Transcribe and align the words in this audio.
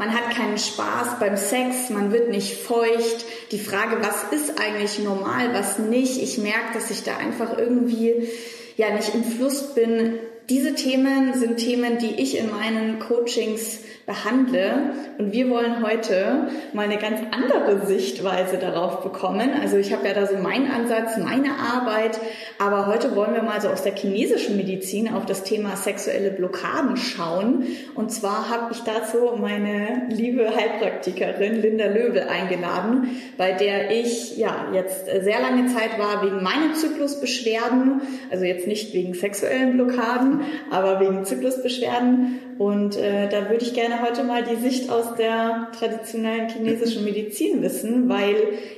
Man 0.00 0.14
hat 0.14 0.30
keinen 0.30 0.58
Spaß 0.58 1.18
beim 1.18 1.36
Sex, 1.36 1.90
man 1.90 2.12
wird 2.12 2.30
nicht 2.30 2.54
feucht. 2.54 3.26
Die 3.50 3.58
Frage, 3.58 3.96
was 4.00 4.32
ist 4.32 4.60
eigentlich 4.60 5.00
normal, 5.00 5.52
was 5.52 5.80
nicht? 5.80 6.22
Ich 6.22 6.38
merke, 6.38 6.72
dass 6.74 6.92
ich 6.92 7.02
da 7.02 7.16
einfach 7.16 7.58
irgendwie 7.58 8.28
ja 8.76 8.94
nicht 8.94 9.12
im 9.12 9.24
Fluss 9.24 9.74
bin. 9.74 10.20
Diese 10.48 10.76
Themen 10.76 11.34
sind 11.34 11.56
Themen, 11.56 11.98
die 11.98 12.14
ich 12.22 12.38
in 12.38 12.48
meinen 12.48 13.00
Coachings 13.00 13.80
behandle. 14.08 14.94
Und 15.18 15.32
wir 15.32 15.48
wollen 15.50 15.86
heute 15.86 16.48
mal 16.72 16.86
eine 16.86 16.96
ganz 16.96 17.20
andere 17.30 17.86
Sichtweise 17.86 18.56
darauf 18.56 19.02
bekommen. 19.02 19.50
Also 19.60 19.76
ich 19.76 19.92
habe 19.92 20.08
ja 20.08 20.14
da 20.14 20.26
so 20.26 20.38
meinen 20.38 20.70
Ansatz, 20.70 21.18
meine 21.18 21.50
Arbeit, 21.50 22.18
aber 22.58 22.86
heute 22.86 23.14
wollen 23.14 23.34
wir 23.34 23.42
mal 23.42 23.60
so 23.60 23.68
aus 23.68 23.82
der 23.82 23.94
chinesischen 23.94 24.56
Medizin 24.56 25.12
auf 25.12 25.26
das 25.26 25.44
Thema 25.44 25.76
sexuelle 25.76 26.30
Blockaden 26.30 26.96
schauen. 26.96 27.66
Und 27.94 28.10
zwar 28.10 28.48
habe 28.48 28.72
ich 28.72 28.80
dazu 28.80 29.36
meine 29.38 30.06
liebe 30.08 30.48
Heilpraktikerin 30.56 31.60
Linda 31.60 31.86
Löwe 31.86 32.28
eingeladen, 32.28 33.10
bei 33.36 33.52
der 33.52 33.90
ich 33.90 34.38
ja 34.38 34.68
jetzt 34.72 35.04
sehr 35.04 35.40
lange 35.40 35.66
Zeit 35.66 35.98
war 35.98 36.24
wegen 36.24 36.42
meiner 36.42 36.72
Zyklusbeschwerden, 36.72 38.00
also 38.30 38.44
jetzt 38.46 38.66
nicht 38.66 38.94
wegen 38.94 39.12
sexuellen 39.12 39.74
Blockaden, 39.74 40.40
aber 40.70 40.98
wegen 41.00 41.26
Zyklusbeschwerden. 41.26 42.40
Und 42.58 42.96
äh, 42.96 43.28
da 43.28 43.48
würde 43.48 43.64
ich 43.64 43.72
gerne 43.72 44.02
heute 44.02 44.24
mal 44.24 44.42
die 44.42 44.56
Sicht 44.56 44.90
aus 44.90 45.14
der 45.14 45.68
traditionellen 45.78 46.48
chinesischen 46.48 47.04
Medizin 47.04 47.62
wissen, 47.62 48.08
weil 48.08 48.34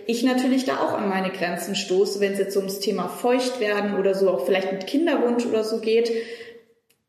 ich 0.07 0.23
natürlich 0.23 0.67
da 0.67 0.81
auch 0.81 0.93
an 0.93 1.09
meine 1.09 1.31
Grenzen 1.31 1.75
stoße, 1.75 2.21
wenn 2.21 2.35
es 2.35 2.39
jetzt 2.39 2.57
ums 2.59 2.81
Thema 2.81 3.09
Feuchtwerden 3.09 3.99
oder 3.99 4.15
so, 4.15 4.29
auch 4.29 4.45
vielleicht 4.45 4.71
mit 4.71 4.87
Kinderwunsch 4.87 5.47
oder 5.47 5.65
so 5.65 5.81
geht. 5.81 6.13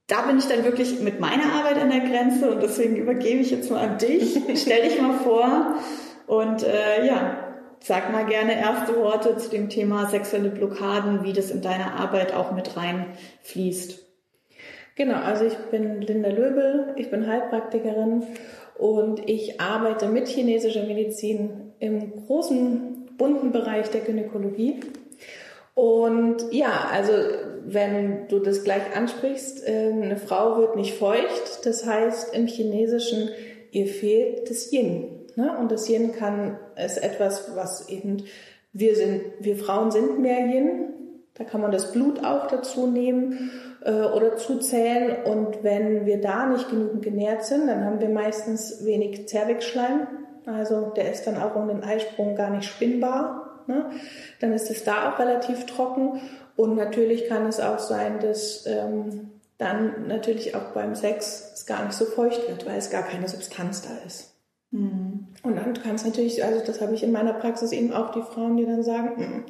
Da 0.08 0.22
bin 0.22 0.38
ich 0.38 0.46
dann 0.46 0.64
wirklich 0.64 1.02
mit 1.02 1.20
meiner 1.20 1.54
Arbeit 1.54 1.78
an 1.78 1.90
der 1.90 2.02
Grenze 2.02 2.50
und 2.50 2.64
deswegen 2.64 2.96
übergebe 2.96 3.42
ich 3.42 3.52
jetzt 3.52 3.70
mal 3.70 3.86
an 3.86 3.98
dich. 3.98 4.40
Stell 4.56 4.84
dich 4.84 5.02
mal 5.02 5.20
vor 5.20 5.76
und 6.28 6.64
äh, 6.64 7.06
ja, 7.06 7.54
sag 7.82 8.14
mal 8.14 8.26
gerne 8.26 8.58
erste 8.58 8.96
Worte 8.96 9.36
zu 9.36 9.50
dem 9.50 9.68
Thema 9.68 10.08
sexuelle 10.08 10.50
Blockaden, 10.50 11.26
wie 11.26 11.34
das 11.34 11.52
in 11.52 11.62
deiner 11.62 12.00
Arbeit 12.00 12.34
auch 12.34 12.54
mit 12.54 12.78
reinfließt. 12.78 14.11
Genau, 15.02 15.18
also 15.18 15.46
ich 15.46 15.58
bin 15.72 16.00
Linda 16.02 16.30
Löbel, 16.30 16.94
ich 16.96 17.10
bin 17.10 17.26
Heilpraktikerin 17.26 18.22
und 18.78 19.28
ich 19.28 19.60
arbeite 19.60 20.06
mit 20.08 20.28
chinesischer 20.28 20.84
Medizin 20.84 21.74
im 21.80 22.28
großen, 22.28 23.10
bunten 23.18 23.52
Bereich 23.52 23.90
der 23.90 24.02
Gynäkologie. 24.02 24.80
Und 25.74 26.46
ja, 26.52 26.88
also 26.94 27.14
wenn 27.66 28.28
du 28.28 28.38
das 28.38 28.64
gleich 28.64 28.96
ansprichst, 28.96 29.64
ähm, 29.66 30.04
eine 30.04 30.18
Frau 30.18 30.60
wird 30.60 30.76
nicht 30.76 30.94
feucht, 30.94 31.66
das 31.66 31.84
heißt 31.84 32.36
im 32.36 32.46
Chinesischen, 32.46 33.30
ihr 33.72 33.88
fehlt 33.88 34.52
das 34.52 34.72
Yin. 34.72 35.26
Ne? 35.36 35.58
Und 35.58 35.72
das 35.72 35.90
Yin 35.90 36.12
kann, 36.12 36.60
ist 36.76 37.02
etwas, 37.02 37.56
was 37.56 37.90
eben, 37.90 38.26
wir 38.72 38.96
sind, 38.96 39.24
wir 39.40 39.56
Frauen 39.56 39.90
sind 39.90 40.20
mehr 40.20 40.46
Yin, 40.46 40.91
da 41.36 41.44
kann 41.44 41.62
man 41.62 41.72
das 41.72 41.92
Blut 41.92 42.24
auch 42.24 42.48
dazu 42.48 42.88
nehmen 42.88 43.52
äh, 43.84 43.92
oder 43.92 44.36
zuzählen. 44.36 45.24
Und 45.24 45.64
wenn 45.64 46.06
wir 46.06 46.20
da 46.20 46.46
nicht 46.46 46.70
genügend 46.70 47.02
genährt 47.02 47.46
sind, 47.46 47.68
dann 47.68 47.86
haben 47.86 48.00
wir 48.00 48.10
meistens 48.10 48.86
wenig 48.86 49.28
Zervixschleim. 49.28 50.08
Also 50.46 50.92
der 50.96 51.12
ist 51.12 51.26
dann 51.28 51.38
auch 51.38 51.56
um 51.56 51.68
den 51.68 51.84
Eisprung 51.84 52.36
gar 52.36 52.50
nicht 52.50 52.68
spinnbar. 52.68 53.64
Ne? 53.68 53.92
Dann 54.40 54.54
ist 54.54 54.70
es 54.70 54.84
da 54.84 55.10
auch 55.10 55.20
relativ 55.20 55.66
trocken. 55.66 56.22
Und 56.56 56.76
natürlich 56.76 57.28
kann 57.28 57.46
es 57.46 57.60
auch 57.60 57.80
sein, 57.80 58.20
dass 58.20 58.66
ähm, 58.68 59.32
dann 59.58 60.08
natürlich 60.08 60.56
auch 60.56 60.74
beim 60.74 60.96
Sex 60.96 61.52
es 61.54 61.66
gar 61.66 61.86
nicht 61.86 61.94
so 61.94 62.06
feucht 62.06 62.48
wird, 62.50 62.66
weil 62.66 62.78
es 62.78 62.90
gar 62.90 63.04
keine 63.04 63.28
Substanz 63.28 63.84
da 63.84 63.90
ist. 64.06 64.34
Mhm. 64.72 65.28
Und 65.44 65.56
dann 65.56 65.74
kann 65.74 65.96
es 65.96 66.06
natürlich, 66.06 66.44
also 66.44 66.62
das 66.66 66.82
habe 66.82 66.94
ich 66.94 67.04
in 67.04 67.12
meiner 67.12 67.34
Praxis 67.34 67.72
eben 67.72 67.94
auch 67.94 68.12
die 68.12 68.22
Frauen, 68.22 68.58
die 68.58 68.66
dann 68.66 68.84
sagen, 68.84 69.22
mm, 69.22 69.46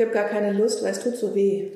ich 0.00 0.06
habe 0.06 0.14
gar 0.14 0.28
keine 0.28 0.52
Lust, 0.52 0.82
weil 0.82 0.92
es 0.92 1.02
tut 1.02 1.16
so 1.16 1.34
weh. 1.34 1.72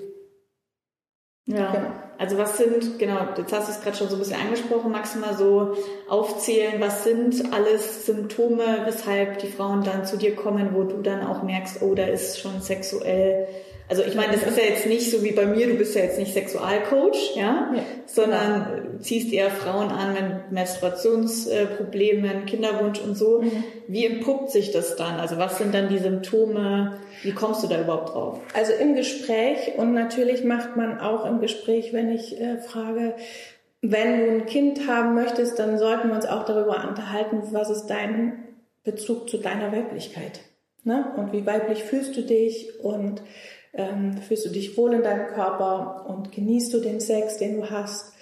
Ja. 1.45 1.73
Genau. 1.73 1.91
Also 2.17 2.39
was 2.39 2.57
sind, 2.57 2.99
genau, 2.99 3.19
jetzt 3.37 3.53
hast 3.53 3.69
du 3.69 3.73
es 3.73 3.83
gerade 3.83 3.97
schon 3.99 4.09
so 4.09 4.17
ein 4.17 4.21
bisschen 4.21 4.41
angesprochen, 4.41 4.93
magst 4.93 5.15
du 5.15 5.19
mal 5.19 5.35
so 5.35 5.77
aufzählen, 6.09 6.81
was 6.81 7.05
sind 7.05 7.53
alles 7.53 8.07
Symptome, 8.07 8.83
weshalb 8.87 9.41
die 9.41 9.49
Frauen 9.49 9.85
dann 9.85 10.07
zu 10.07 10.17
dir 10.17 10.35
kommen, 10.35 10.71
wo 10.73 10.85
du 10.85 11.03
dann 11.03 11.27
auch 11.27 11.43
merkst, 11.43 11.83
oh, 11.83 11.95
da 11.95 12.05
ist 12.05 12.41
schon 12.41 12.63
sexuell 12.63 13.47
also 13.89 14.03
ich 14.03 14.15
meine, 14.15 14.33
das 14.33 14.45
ist 14.45 14.57
ja 14.57 14.65
jetzt 14.65 14.87
nicht 14.87 15.11
so 15.11 15.23
wie 15.23 15.33
bei 15.33 15.45
mir, 15.45 15.67
du 15.67 15.75
bist 15.75 15.95
ja 15.95 16.03
jetzt 16.03 16.19
nicht 16.19 16.33
Sexualcoach, 16.33 17.37
ja, 17.37 17.71
ja 17.75 17.83
sondern 18.07 18.99
ziehst 19.01 19.33
eher 19.33 19.51
Frauen 19.51 19.91
an 19.91 20.15
mit 20.15 20.53
Menstruationsproblemen, 20.53 22.47
Kinderwunsch 22.47 23.01
und 23.01 23.15
so. 23.15 23.43
Mhm. 23.43 23.65
Wie 23.87 24.07
entpuppt 24.07 24.51
sich 24.51 24.73
das 24.73 24.97
dann? 24.97 25.21
Also 25.21 25.37
was 25.37 25.59
sind 25.59 25.75
dann 25.75 25.89
die 25.89 25.99
Symptome? 25.99 26.99
Wie 27.23 27.33
kommst 27.33 27.63
du 27.63 27.67
da 27.67 27.81
überhaupt 27.81 28.15
drauf? 28.15 28.41
Also 28.55 28.73
im 28.73 28.95
Gespräch 28.95 29.73
und 29.77 29.93
natürlich 29.93 30.45
macht 30.45 30.77
man 30.77 30.99
auch 31.01 31.27
im 31.27 31.41
Gespräch, 31.41 31.93
wenn 31.93 32.11
ich 32.11 32.41
äh, 32.41 32.59
frage, 32.59 33.15
wenn 33.83 34.19
du 34.19 34.33
ein 34.33 34.47
Kind 34.47 34.89
haben 34.89 35.15
möchtest, 35.15 35.59
dann 35.59 35.77
sollten 35.79 36.09
wir 36.09 36.17
uns 36.17 36.25
auch 36.25 36.47
darüber 36.47 36.89
unterhalten, 36.89 37.43
was 37.51 37.69
ist 37.69 37.87
dein 37.87 38.45
Bezug 38.83 39.29
zu 39.29 39.37
deiner 39.37 39.73
Weiblichkeit? 39.73 40.41
Ne? 40.85 41.13
Und 41.17 41.33
wie 41.33 41.45
weiblich 41.45 41.83
fühlst 41.85 42.17
du 42.17 42.23
dich? 42.23 42.81
Und 42.81 43.23
ähm, 43.75 44.17
fühlst 44.19 44.47
du 44.47 44.51
dich 44.51 44.77
wohl 44.77 44.95
in 44.95 45.03
deinem 45.03 45.27
Körper 45.29 46.07
und 46.09 46.33
genießt 46.33 46.73
du 46.73 46.81
den 46.81 47.01
Sex, 47.01 47.39
den 47.39 47.61
du 47.61 47.71
hast 47.71 48.13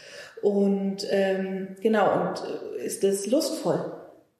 und 0.42 1.06
ähm, 1.10 1.76
genau 1.80 2.12
und 2.20 2.42
äh, 2.80 2.84
ist 2.84 3.04
es 3.04 3.26
lustvoll. 3.26 3.92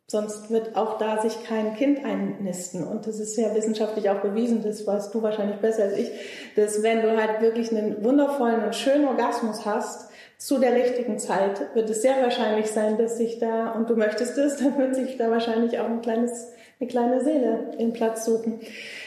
Sonst 0.09 0.51
wird 0.51 0.77
auch 0.77 0.99
da 0.99 1.23
sich 1.23 1.43
kein 1.45 1.75
Kind 1.75 2.05
einnisten. 2.05 2.85
Und 2.85 3.07
das 3.07 3.19
ist 3.19 3.39
ja 3.39 3.55
wissenschaftlich 3.55 4.11
auch 4.11 4.21
bewiesen, 4.21 4.63
das 4.63 4.87
weißt 4.87 5.15
du 5.15 5.23
wahrscheinlich 5.23 5.57
besser 5.61 5.85
als 5.85 5.97
ich, 5.97 6.11
dass 6.55 6.83
wenn 6.83 7.01
du 7.01 7.17
halt 7.17 7.41
wirklich 7.41 7.71
einen 7.71 8.05
wundervollen 8.05 8.63
und 8.65 8.75
schönen 8.75 9.07
Orgasmus 9.07 9.65
hast, 9.65 10.11
zu 10.37 10.59
der 10.59 10.75
richtigen 10.75 11.21
Zeit, 11.21 11.75
wird 11.75 11.89
es 11.89 12.03
sehr 12.03 12.21
wahrscheinlich 12.21 12.67
sein, 12.67 12.99
dass 12.99 13.17
sich 13.17 13.39
da, 13.39 13.71
und 13.71 13.89
du 13.89 13.95
möchtest 13.95 14.37
es, 14.37 14.57
dann 14.59 14.77
wird 14.77 14.97
sich 14.97 15.17
da 15.17 15.31
wahrscheinlich 15.31 15.79
auch 15.79 15.89
ein 15.89 16.03
kleines, 16.03 16.53
eine 16.83 16.91
kleine 16.91 17.21
Seele 17.21 17.71
in 17.79 17.93
Platz 17.93 18.25
suchen. 18.25 18.61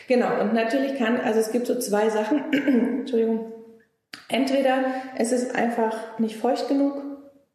Genau, 0.07 0.41
und 0.41 0.53
natürlich 0.53 0.97
kann, 0.97 1.19
also 1.19 1.39
es 1.39 1.51
gibt 1.51 1.67
so 1.67 1.77
zwei 1.77 2.09
Sachen, 2.09 2.53
Entschuldigung. 2.99 3.51
Entweder 4.29 4.85
es 5.17 5.31
ist 5.31 5.55
einfach 5.55 6.17
nicht 6.19 6.37
feucht 6.37 6.69
genug 6.69 7.03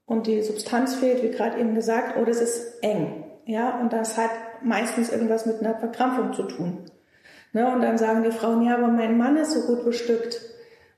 und 0.05 0.27
die 0.27 0.43
Substanz 0.43 0.95
fehlt, 0.95 1.23
wie 1.23 1.31
gerade 1.31 1.59
eben 1.59 1.75
gesagt, 1.75 2.19
oder 2.19 2.31
es 2.31 2.41
ist 2.41 2.83
eng. 2.83 3.25
Ja, 3.47 3.81
und 3.81 3.93
das 3.93 4.19
hat 4.19 4.31
meistens 4.63 5.11
irgendwas 5.11 5.47
mit 5.47 5.61
einer 5.61 5.79
Verkrampfung 5.79 6.35
zu 6.35 6.43
tun. 6.43 6.85
Ne, 7.53 7.67
und 7.73 7.81
dann 7.81 7.99
sagen 7.99 8.23
die 8.23 8.31
Frauen, 8.31 8.63
ja, 8.63 8.77
aber 8.77 8.89
mein 8.89 9.17
Mann 9.17 9.37
ist 9.37 9.53
so 9.53 9.63
gut 9.63 9.85
bestückt. 9.85 10.41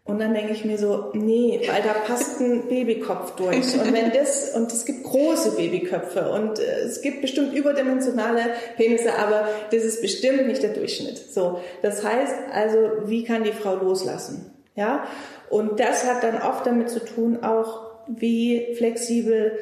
Und 0.05 0.19
dann 0.19 0.35
denke 0.35 0.53
ich 0.53 0.65
mir 0.65 0.79
so, 0.79 1.11
nee, 1.13 1.61
weil 1.71 1.83
da 1.83 1.93
passt 1.93 2.41
ein 2.41 2.69
Babykopf 2.69 3.37
durch. 3.37 3.79
Und 3.79 3.93
wenn 3.93 4.11
das, 4.11 4.53
und 4.55 4.73
es 4.73 4.85
gibt 4.85 5.05
große 5.05 5.53
Babyköpfe 5.53 6.29
und 6.33 6.59
äh, 6.59 6.81
es 6.81 7.03
gibt 7.03 7.21
bestimmt 7.21 7.55
überdimensionale 7.55 8.43
Penisse, 8.77 9.17
aber 9.17 9.49
das 9.71 9.85
ist 9.85 10.03
bestimmt 10.03 10.49
nicht 10.49 10.63
der 10.63 10.73
Durchschnitt. 10.75 11.19
So. 11.19 11.61
Das 11.83 12.05
heißt 12.05 12.35
also, 12.53 12.79
wie 13.07 13.23
kann 13.23 13.45
die 13.45 13.53
Frau 13.53 13.77
loslassen? 13.77 14.51
Ja? 14.75 15.07
Und 15.51 15.79
das 15.79 16.05
hat 16.05 16.25
dann 16.25 16.43
oft 16.43 16.67
damit 16.67 16.91
zu 16.91 17.05
tun, 17.05 17.45
auch 17.45 17.93
wie 18.09 18.75
flexibel 18.75 19.57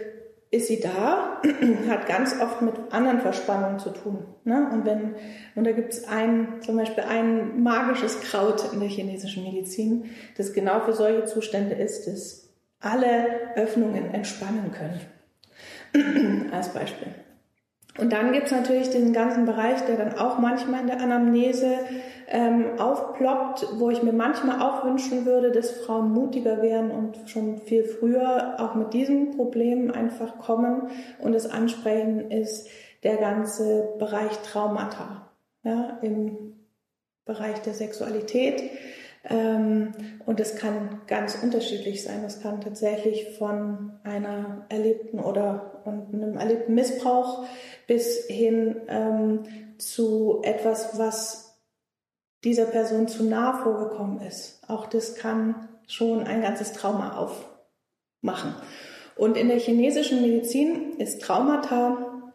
ist 0.51 0.67
sie 0.67 0.81
da, 0.81 1.41
hat 1.89 2.07
ganz 2.07 2.41
oft 2.41 2.61
mit 2.63 2.75
anderen 2.91 3.21
Verspannungen 3.21 3.79
zu 3.79 3.91
tun. 3.91 4.27
Ne? 4.45 4.69
Und 4.73 4.85
wenn, 4.85 5.15
und 5.55 5.65
da 5.65 5.73
gibt 5.73 5.93
es 5.93 6.09
ein, 6.09 6.61
zum 6.61 6.77
Beispiel 6.77 7.05
ein 7.05 7.63
magisches 7.63 8.21
Kraut 8.21 8.73
in 8.73 8.81
der 8.81 8.89
chinesischen 8.89 9.45
Medizin, 9.45 10.11
das 10.37 10.53
genau 10.53 10.81
für 10.81 10.93
solche 10.93 11.25
Zustände 11.25 11.75
ist, 11.75 12.07
das 12.07 12.49
alle 12.81 13.55
Öffnungen 13.55 14.13
entspannen 14.13 14.73
können. 14.73 16.51
Als 16.53 16.73
Beispiel. 16.73 17.15
Und 17.99 18.13
dann 18.13 18.33
gibt's 18.33 18.51
natürlich 18.51 18.91
den 18.91 19.13
ganzen 19.13 19.45
Bereich, 19.45 19.85
der 19.85 19.97
dann 19.97 20.19
auch 20.19 20.39
manchmal 20.39 20.81
in 20.81 20.87
der 20.87 21.01
Anamnese 21.01 21.79
ähm, 22.31 22.79
aufploppt, 22.79 23.67
wo 23.79 23.91
ich 23.91 24.03
mir 24.03 24.13
manchmal 24.13 24.63
auch 24.63 24.85
wünschen 24.85 25.27
würde, 25.27 25.51
dass 25.51 25.73
Frauen 25.73 26.13
mutiger 26.13 26.63
wären 26.63 26.91
und 26.91 27.29
schon 27.29 27.59
viel 27.59 27.85
früher 27.85 28.57
auch 28.59 28.75
mit 28.77 28.93
diesem 28.95 29.37
Problem 29.37 29.91
einfach 29.91 30.39
kommen 30.39 30.91
und 31.19 31.35
es 31.35 31.51
ansprechen, 31.51 32.31
ist 32.31 32.69
der 33.03 33.17
ganze 33.17 33.95
Bereich 33.99 34.31
Traumata 34.43 35.31
ja, 35.65 35.99
im 36.03 36.55
Bereich 37.25 37.61
der 37.63 37.75
Sexualität. 37.75 38.63
Ähm, 39.29 39.93
und 40.25 40.41
es 40.41 40.57
kann 40.57 41.03
ganz 41.07 41.37
unterschiedlich 41.43 42.03
sein. 42.03 42.25
Es 42.25 42.41
kann 42.41 42.61
tatsächlich 42.61 43.37
von 43.39 43.93
einer 44.03 44.65
erlebten 44.69 45.19
oder 45.19 45.83
einem 45.85 46.39
erlebten 46.39 46.75
Missbrauch 46.75 47.45
bis 47.87 48.27
hin 48.29 48.77
ähm, 48.89 49.43
zu 49.79 50.41
etwas, 50.43 50.99
was 50.99 51.50
dieser 52.45 52.67
Person 52.67 53.09
zu 53.09 53.25
nah 53.25 53.53
vorgekommen 53.63 54.21
ist. 54.21 54.63
Auch 54.69 54.87
das 54.87 55.15
kann 55.15 55.69
schon 55.87 56.25
ein 56.25 56.43
ganzes 56.43 56.73
Trauma 56.73 57.17
aufmachen. 57.17 58.55
Und 59.17 59.37
in 59.37 59.49
der 59.49 59.59
chinesischen 59.59 60.23
Medizin 60.23 60.93
ist 60.99 61.21
Traumata 61.21 62.33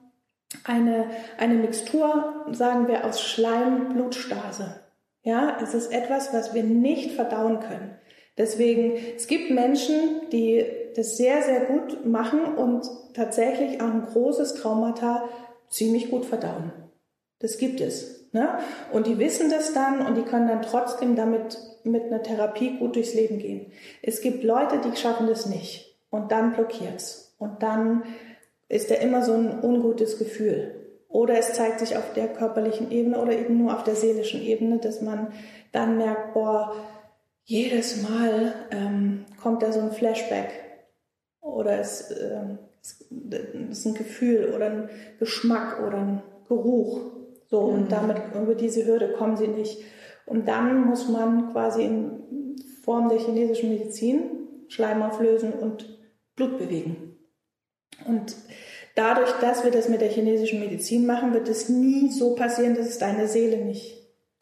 eine, 0.63 1.09
eine 1.37 1.55
Mixtur, 1.55 2.45
sagen 2.51 2.87
wir, 2.87 3.05
aus 3.05 3.21
Schleim, 3.21 3.93
Blutstase. 3.93 4.81
Ja, 5.23 5.57
es 5.61 5.73
ist 5.73 5.91
etwas, 5.91 6.33
was 6.33 6.53
wir 6.53 6.63
nicht 6.63 7.13
verdauen 7.13 7.59
können. 7.59 7.95
Deswegen, 8.37 8.93
es 9.15 9.27
gibt 9.27 9.49
Menschen, 9.49 10.29
die 10.31 10.63
das 10.95 11.17
sehr, 11.17 11.41
sehr 11.41 11.61
gut 11.61 12.05
machen 12.05 12.43
und 12.55 12.85
tatsächlich 13.13 13.81
auch 13.81 13.87
ein 13.87 14.05
großes 14.05 14.55
Traumata 14.55 15.27
ziemlich 15.69 16.11
gut 16.11 16.25
verdauen. 16.25 16.71
Das 17.39 17.57
gibt 17.57 17.81
es. 17.81 18.24
Ne? 18.35 18.49
Und 18.91 19.07
die 19.07 19.17
wissen 19.17 19.49
das 19.49 19.71
dann 19.71 20.05
und 20.05 20.15
die 20.15 20.23
können 20.23 20.49
dann 20.49 20.61
trotzdem 20.61 21.15
damit 21.15 21.57
mit 21.85 22.03
einer 22.03 22.21
Therapie 22.21 22.77
gut 22.77 22.97
durchs 22.97 23.13
Leben 23.13 23.39
gehen. 23.39 23.71
Es 24.01 24.19
gibt 24.19 24.43
Leute, 24.43 24.81
die 24.81 24.97
schaffen 24.97 25.27
das 25.27 25.45
nicht 25.45 25.97
und 26.09 26.33
dann 26.33 26.51
blockiert's 26.51 27.33
und 27.39 27.63
dann 27.63 28.03
ist 28.67 28.91
da 28.91 28.95
immer 28.95 29.23
so 29.23 29.31
ein 29.31 29.63
ungutes 29.63 30.19
Gefühl. 30.19 30.75
Oder 31.07 31.37
es 31.37 31.53
zeigt 31.53 31.79
sich 31.79 31.95
auf 31.95 32.11
der 32.11 32.27
körperlichen 32.27 32.91
Ebene 32.91 33.21
oder 33.21 33.31
eben 33.31 33.57
nur 33.57 33.73
auf 33.73 33.85
der 33.85 33.95
seelischen 33.95 34.41
Ebene, 34.41 34.79
dass 34.79 34.99
man 34.99 35.31
dann 35.71 35.97
merkt, 35.97 36.33
boah, 36.33 36.75
jedes 37.45 38.01
Mal 38.01 38.53
ähm, 38.71 39.23
kommt 39.41 39.63
da 39.63 39.71
so 39.71 39.79
ein 39.79 39.93
Flashback 39.93 40.49
oder 41.39 41.79
es, 41.79 42.11
äh, 42.11 42.57
es, 42.81 42.99
ist 43.69 43.85
ein 43.85 43.93
Gefühl 43.93 44.51
oder 44.53 44.65
ein 44.65 44.89
Geschmack 45.19 45.81
oder 45.87 45.99
ein 45.99 46.23
Geruch. 46.49 47.14
So, 47.47 47.67
mhm. 47.67 47.73
und 47.73 47.91
damit 47.91 48.17
über 48.33 48.55
diese 48.55 48.85
Hürde 48.85 49.13
kommen 49.13 49.37
sie 49.37 49.47
nicht. 49.47 49.79
Und 50.25 50.47
dann 50.47 50.85
muss 50.85 51.07
man 51.07 51.51
quasi 51.51 51.83
in 51.83 52.55
Form 52.83 53.09
der 53.09 53.19
chinesischen 53.19 53.69
Medizin 53.69 54.47
Schleim 54.67 55.01
auflösen 55.03 55.53
und 55.53 55.99
Blut 56.35 56.57
bewegen. 56.57 57.15
Und 58.05 58.35
dadurch, 58.95 59.31
dass 59.41 59.63
wir 59.63 59.71
das 59.71 59.89
mit 59.89 60.01
der 60.01 60.09
chinesischen 60.09 60.59
Medizin 60.59 61.05
machen, 61.05 61.33
wird 61.33 61.47
es 61.47 61.69
nie 61.69 62.11
so 62.11 62.35
passieren, 62.35 62.75
dass 62.75 62.87
es 62.87 62.97
deine 62.97 63.27
Seele 63.27 63.57
nicht 63.57 63.95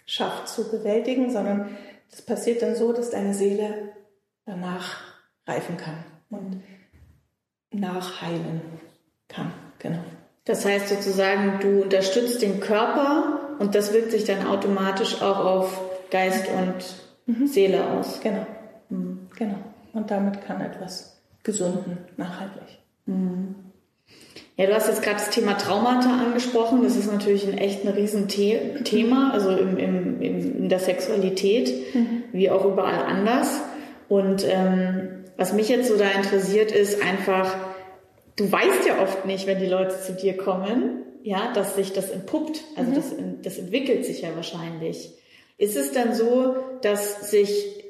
schafft 0.05 0.47
zu 0.47 0.69
bewältigen, 0.69 1.31
sondern 1.31 1.77
das 2.09 2.21
passiert 2.21 2.61
dann 2.61 2.75
so, 2.75 2.93
dass 2.93 3.09
deine 3.09 3.33
Seele 3.33 3.93
danach 4.45 5.01
reifen 5.45 5.77
kann 5.77 6.03
und 6.29 6.61
nachheilen 7.71 8.61
kann. 9.27 9.51
Genau. 9.79 10.03
Das 10.45 10.65
heißt 10.65 10.89
sozusagen, 10.89 11.59
du 11.61 11.83
unterstützt 11.83 12.41
den 12.41 12.59
Körper 12.59 13.55
und 13.59 13.75
das 13.75 13.93
wirkt 13.93 14.11
sich 14.11 14.25
dann 14.25 14.45
automatisch 14.45 15.21
auch 15.21 15.39
auf 15.39 15.81
Geist 16.11 16.47
und 16.49 17.35
mhm. 17.35 17.47
Seele 17.47 17.89
aus. 17.91 18.19
Genau. 18.21 18.45
Mhm. 18.89 19.29
Genau. 19.37 19.59
Und 19.93 20.11
damit 20.11 20.45
kann 20.45 20.59
etwas 20.61 21.21
gesunden, 21.43 21.97
nachhaltig. 22.17 22.79
Mhm. 23.05 23.55
Ja, 24.55 24.67
du 24.67 24.75
hast 24.75 24.87
jetzt 24.87 25.01
gerade 25.01 25.15
das 25.15 25.31
Thema 25.31 25.53
Traumata 25.57 26.09
angesprochen. 26.09 26.83
Das 26.83 26.95
ist 26.95 27.11
natürlich 27.11 27.47
ein 27.47 27.57
echt 27.57 27.85
ein 27.85 27.93
Riesenthema, 27.93 29.31
also 29.31 29.49
im, 29.49 29.77
im, 29.77 30.21
in 30.21 30.69
der 30.69 30.79
Sexualität, 30.79 31.95
mhm. 31.95 32.23
wie 32.31 32.51
auch 32.51 32.65
überall 32.65 33.03
anders. 33.03 33.61
Und 34.09 34.45
ähm, 34.47 35.23
was 35.37 35.53
mich 35.53 35.69
jetzt 35.69 35.87
so 35.87 35.97
da 35.97 36.09
interessiert, 36.09 36.71
ist 36.71 37.01
einfach, 37.01 37.55
du 38.35 38.51
weißt 38.51 38.85
ja 38.87 39.01
oft 39.01 39.25
nicht, 39.25 39.47
wenn 39.47 39.59
die 39.59 39.67
Leute 39.67 39.99
zu 39.99 40.13
dir 40.13 40.37
kommen, 40.37 41.03
ja, 41.23 41.53
dass 41.53 41.75
sich 41.75 41.93
das 41.93 42.09
entpuppt. 42.09 42.63
Also 42.75 42.91
mhm. 42.91 42.95
das, 42.95 43.05
das 43.43 43.57
entwickelt 43.57 44.05
sich 44.05 44.21
ja 44.21 44.35
wahrscheinlich. 44.35 45.13
Ist 45.57 45.77
es 45.77 45.91
dann 45.91 46.13
so, 46.13 46.55
dass 46.81 47.29
sich, 47.29 47.83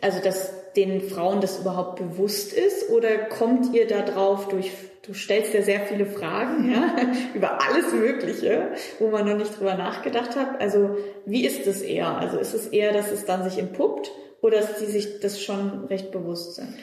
also 0.00 0.20
dass 0.22 0.52
den 0.76 1.00
Frauen 1.00 1.40
das 1.40 1.58
überhaupt 1.60 1.96
bewusst 1.96 2.52
ist 2.52 2.90
oder 2.90 3.16
kommt 3.16 3.74
ihr 3.74 3.86
da 3.86 4.02
drauf 4.02 4.48
durch 4.48 4.70
du 5.06 5.14
stellst 5.14 5.54
ja 5.54 5.62
sehr 5.62 5.80
viele 5.80 6.06
Fragen 6.06 6.70
ja, 6.72 6.96
über 7.34 7.60
alles 7.62 7.92
Mögliche, 7.92 8.72
wo 8.98 9.08
man 9.08 9.26
noch 9.26 9.36
nicht 9.36 9.58
drüber 9.58 9.74
nachgedacht 9.74 10.36
hat. 10.36 10.60
Also 10.60 10.96
wie 11.24 11.46
ist 11.46 11.66
das 11.66 11.82
eher? 11.82 12.18
Also 12.18 12.38
ist 12.38 12.54
es 12.54 12.66
eher, 12.66 12.92
dass 12.92 13.10
es 13.10 13.24
dann 13.24 13.48
sich 13.48 13.58
entpuppt 13.58 14.10
oder 14.40 14.58
dass 14.58 14.78
die 14.78 14.86
sich 14.86 15.20
das 15.20 15.40
schon 15.40 15.86
recht 15.86 16.10
bewusst 16.10 16.56
sind? 16.56 16.74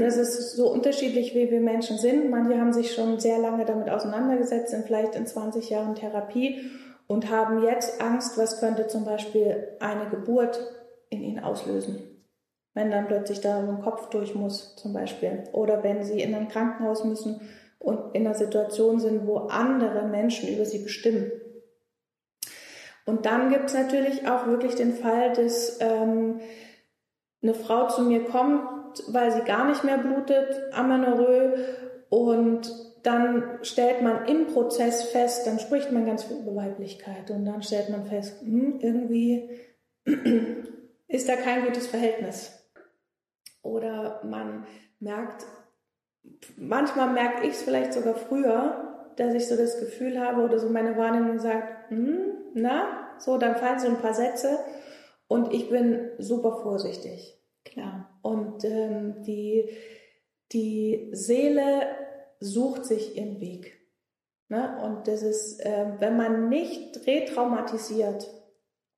Das 0.00 0.16
ist 0.16 0.56
so 0.56 0.70
unterschiedlich, 0.72 1.34
wie 1.34 1.50
wir 1.50 1.60
Menschen 1.60 1.98
sind. 1.98 2.30
Manche 2.30 2.60
haben 2.60 2.72
sich 2.72 2.92
schon 2.92 3.20
sehr 3.20 3.38
lange 3.38 3.64
damit 3.64 3.88
auseinandergesetzt, 3.88 4.70
sind 4.70 4.86
vielleicht 4.86 5.14
in 5.14 5.26
20 5.26 5.70
Jahren 5.70 5.94
Therapie 5.94 6.70
und 7.06 7.30
haben 7.30 7.62
jetzt 7.62 8.00
Angst, 8.00 8.36
was 8.36 8.60
könnte 8.60 8.86
zum 8.86 9.04
Beispiel 9.04 9.68
eine 9.80 10.08
Geburt 10.10 10.60
in 11.10 11.22
ihnen 11.22 11.38
auslösen 11.42 12.14
wenn 12.74 12.90
dann 12.90 13.06
plötzlich 13.06 13.40
da 13.40 13.58
ein 13.58 13.80
Kopf 13.80 14.10
durch 14.10 14.34
muss 14.34 14.76
zum 14.76 14.92
Beispiel. 14.92 15.44
Oder 15.52 15.82
wenn 15.82 16.04
sie 16.04 16.20
in 16.20 16.34
ein 16.34 16.48
Krankenhaus 16.48 17.04
müssen 17.04 17.40
und 17.78 18.14
in 18.14 18.26
einer 18.26 18.34
Situation 18.34 18.98
sind, 18.98 19.26
wo 19.26 19.36
andere 19.36 20.06
Menschen 20.06 20.48
über 20.48 20.64
sie 20.64 20.82
bestimmen. 20.82 21.30
Und 23.06 23.26
dann 23.26 23.50
gibt 23.50 23.66
es 23.66 23.74
natürlich 23.74 24.26
auch 24.26 24.46
wirklich 24.46 24.74
den 24.74 24.94
Fall, 24.94 25.32
dass 25.34 25.78
ähm, 25.80 26.40
eine 27.42 27.54
Frau 27.54 27.88
zu 27.88 28.02
mir 28.02 28.24
kommt, 28.24 28.62
weil 29.08 29.32
sie 29.32 29.42
gar 29.42 29.68
nicht 29.68 29.84
mehr 29.84 29.98
blutet, 29.98 30.72
amenorrhoe, 30.72 31.54
und 32.08 32.70
dann 33.02 33.58
stellt 33.62 34.02
man 34.02 34.26
im 34.26 34.46
Prozess 34.46 35.10
fest, 35.10 35.46
dann 35.46 35.58
spricht 35.58 35.90
man 35.90 36.06
ganz 36.06 36.24
viel 36.24 36.38
über 36.38 36.54
Weiblichkeit 36.54 37.30
und 37.30 37.44
dann 37.44 37.62
stellt 37.62 37.90
man 37.90 38.06
fest, 38.06 38.40
hm, 38.40 38.78
irgendwie 38.80 39.50
ist 41.08 41.28
da 41.28 41.36
kein 41.36 41.64
gutes 41.64 41.86
Verhältnis. 41.86 42.52
Oder 43.62 44.20
man 44.24 44.66
merkt, 45.00 45.44
manchmal 46.56 47.12
merke 47.12 47.46
ich 47.46 47.54
es 47.54 47.62
vielleicht 47.62 47.92
sogar 47.92 48.14
früher, 48.14 49.10
dass 49.16 49.34
ich 49.34 49.48
so 49.48 49.56
das 49.56 49.80
Gefühl 49.80 50.20
habe 50.20 50.42
oder 50.42 50.58
so 50.58 50.68
meine 50.68 50.96
Wahrnehmung 50.96 51.38
sagt, 51.38 51.90
hm, 51.90 52.32
na, 52.54 53.10
so, 53.18 53.38
dann 53.38 53.56
fallen 53.56 53.78
so 53.78 53.88
ein 53.88 53.98
paar 53.98 54.14
Sätze 54.14 54.58
und 55.26 55.52
ich 55.52 55.68
bin 55.68 56.10
super 56.18 56.58
vorsichtig. 56.62 57.40
Klar. 57.64 58.13
Und 58.24 58.64
ähm, 58.64 59.22
die, 59.26 59.68
die 60.50 61.10
Seele 61.12 61.82
sucht 62.40 62.86
sich 62.86 63.18
ihren 63.18 63.38
Weg. 63.38 63.78
Ne? 64.48 64.78
Und 64.82 65.08
das 65.08 65.22
ist, 65.22 65.60
äh, 65.60 65.92
wenn 65.98 66.16
man 66.16 66.48
nicht 66.48 67.06
retraumatisiert 67.06 68.26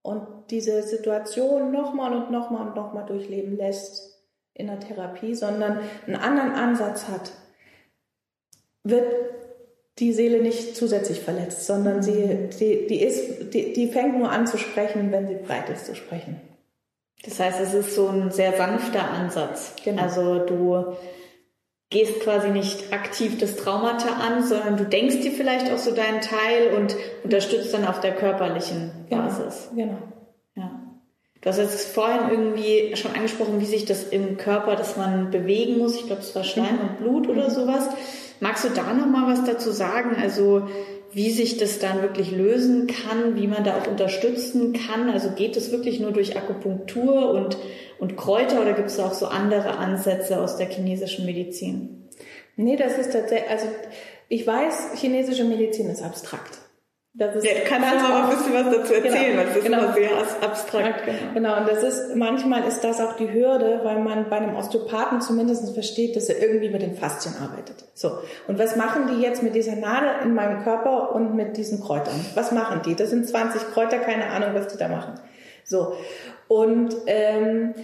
und 0.02 0.28
diese 0.50 0.84
Situation 0.84 1.72
nochmal 1.72 2.14
und 2.14 2.30
nochmal 2.30 2.68
und 2.68 2.76
nochmal 2.76 3.04
durchleben 3.04 3.56
lässt, 3.56 4.16
in 4.54 4.68
der 4.68 4.78
Therapie, 4.78 5.34
sondern 5.34 5.80
einen 6.06 6.16
anderen 6.16 6.52
Ansatz 6.52 7.08
hat, 7.08 7.32
wird 8.84 9.12
die 9.98 10.12
Seele 10.12 10.40
nicht 10.40 10.76
zusätzlich 10.76 11.20
verletzt, 11.20 11.66
sondern 11.66 12.00
sie, 12.00 12.48
die, 12.60 12.86
die, 12.86 13.02
ist, 13.02 13.52
die, 13.52 13.72
die 13.72 13.88
fängt 13.88 14.16
nur 14.18 14.30
an 14.30 14.46
zu 14.46 14.56
sprechen, 14.56 15.10
wenn 15.10 15.26
sie 15.26 15.34
bereit 15.34 15.68
ist 15.68 15.86
zu 15.86 15.96
sprechen. 15.96 16.40
Das 17.24 17.40
heißt, 17.40 17.60
es 17.60 17.74
ist 17.74 17.94
so 17.94 18.08
ein 18.08 18.30
sehr 18.30 18.56
sanfter 18.56 19.10
Ansatz. 19.10 19.74
Genau. 19.84 20.02
Also 20.02 20.38
du 20.38 20.96
gehst 21.90 22.20
quasi 22.20 22.48
nicht 22.48 22.92
aktiv 22.92 23.38
das 23.38 23.56
Traumata 23.56 24.14
an, 24.14 24.44
sondern 24.44 24.76
du 24.76 24.84
denkst 24.84 25.20
dir 25.20 25.32
vielleicht 25.32 25.70
auch 25.72 25.78
so 25.78 25.94
deinen 25.94 26.20
Teil 26.20 26.74
und 26.76 26.96
unterstützt 27.22 27.72
dann 27.72 27.86
auf 27.86 28.00
der 28.00 28.14
körperlichen 28.14 28.90
genau. 29.08 29.22
Basis. 29.22 29.70
Genau. 29.74 29.98
genau. 30.54 30.70
Du 31.40 31.50
hast 31.50 31.58
jetzt 31.58 31.94
vorhin 31.94 32.30
irgendwie 32.30 32.96
schon 32.96 33.14
angesprochen, 33.14 33.60
wie 33.60 33.66
sich 33.66 33.84
das 33.84 34.02
im 34.02 34.36
Körper, 34.36 34.74
dass 34.74 34.96
man 34.96 35.30
bewegen 35.30 35.78
muss. 35.78 35.94
Ich 35.94 36.06
glaube, 36.06 36.22
es 36.22 36.34
war 36.34 36.42
Schleim 36.42 36.80
und 36.80 36.98
Blut 36.98 37.28
oder 37.28 37.50
sowas. 37.50 37.88
Magst 38.40 38.64
du 38.64 38.68
da 38.68 38.92
noch 38.92 39.06
mal 39.06 39.32
was 39.32 39.44
dazu 39.44 39.70
sagen? 39.70 40.16
Also 40.20 40.68
wie 41.12 41.30
sich 41.30 41.56
das 41.56 41.78
dann 41.78 42.02
wirklich 42.02 42.30
lösen 42.30 42.86
kann, 42.88 43.36
wie 43.36 43.46
man 43.46 43.64
da 43.64 43.78
auch 43.78 43.86
unterstützen 43.86 44.74
kann. 44.74 45.08
Also 45.08 45.30
geht 45.30 45.56
es 45.56 45.72
wirklich 45.72 45.98
nur 45.98 46.12
durch 46.12 46.36
Akupunktur 46.36 47.30
und, 47.30 47.56
und 47.98 48.16
Kräuter 48.16 48.60
oder 48.60 48.74
gibt 48.74 48.90
es 48.90 49.00
auch 49.00 49.14
so 49.14 49.26
andere 49.26 49.78
Ansätze 49.78 50.38
aus 50.38 50.58
der 50.58 50.68
chinesischen 50.68 51.24
Medizin? 51.24 52.08
Nee, 52.56 52.76
das 52.76 52.98
ist 52.98 53.12
tatsächlich, 53.12 53.50
also 53.50 53.66
ich 54.28 54.46
weiß, 54.46 54.90
chinesische 54.96 55.44
Medizin 55.44 55.88
ist 55.88 56.02
abstrakt. 56.02 56.58
Das 57.18 57.34
ist 57.34 57.46
ja, 57.46 57.52
kannst 57.66 57.92
du 57.92 58.08
mal 58.08 58.24
ein 58.24 58.36
bisschen 58.36 58.52
was 58.52 58.76
dazu 58.76 58.92
erzählen, 58.92 59.30
genau, 59.30 59.38
weil 59.38 59.46
das 59.46 59.56
ist 59.56 59.64
genau. 59.64 59.78
immer 59.78 59.92
sehr 59.94 60.10
abstrakt. 60.42 61.04
Genau. 61.06 61.32
genau, 61.32 61.60
und 61.60 61.68
das 61.68 61.82
ist, 61.82 62.14
manchmal 62.14 62.68
ist 62.68 62.84
das 62.84 63.00
auch 63.00 63.16
die 63.16 63.32
Hürde, 63.32 63.80
weil 63.84 64.00
man 64.00 64.28
bei 64.28 64.36
einem 64.36 64.54
Osteopathen 64.54 65.22
zumindest 65.22 65.72
versteht, 65.72 66.14
dass 66.14 66.28
er 66.28 66.42
irgendwie 66.42 66.68
mit 66.68 66.82
den 66.82 66.94
Faszien 66.94 67.34
arbeitet. 67.40 67.86
So. 67.94 68.18
Und 68.48 68.58
was 68.58 68.76
machen 68.76 69.08
die 69.10 69.22
jetzt 69.22 69.42
mit 69.42 69.54
dieser 69.54 69.76
Nadel 69.76 70.10
in 70.24 70.34
meinem 70.34 70.62
Körper 70.62 71.14
und 71.14 71.34
mit 71.34 71.56
diesen 71.56 71.80
Kräutern? 71.80 72.20
Was 72.34 72.52
machen 72.52 72.82
die? 72.84 72.94
Das 72.94 73.08
sind 73.08 73.26
20 73.26 73.72
Kräuter, 73.72 73.98
keine 73.98 74.26
Ahnung, 74.26 74.50
was 74.52 74.68
die 74.68 74.76
da 74.76 74.88
machen. 74.88 75.14
So. 75.64 75.94
Und, 76.48 76.94
ähm, 77.06 77.74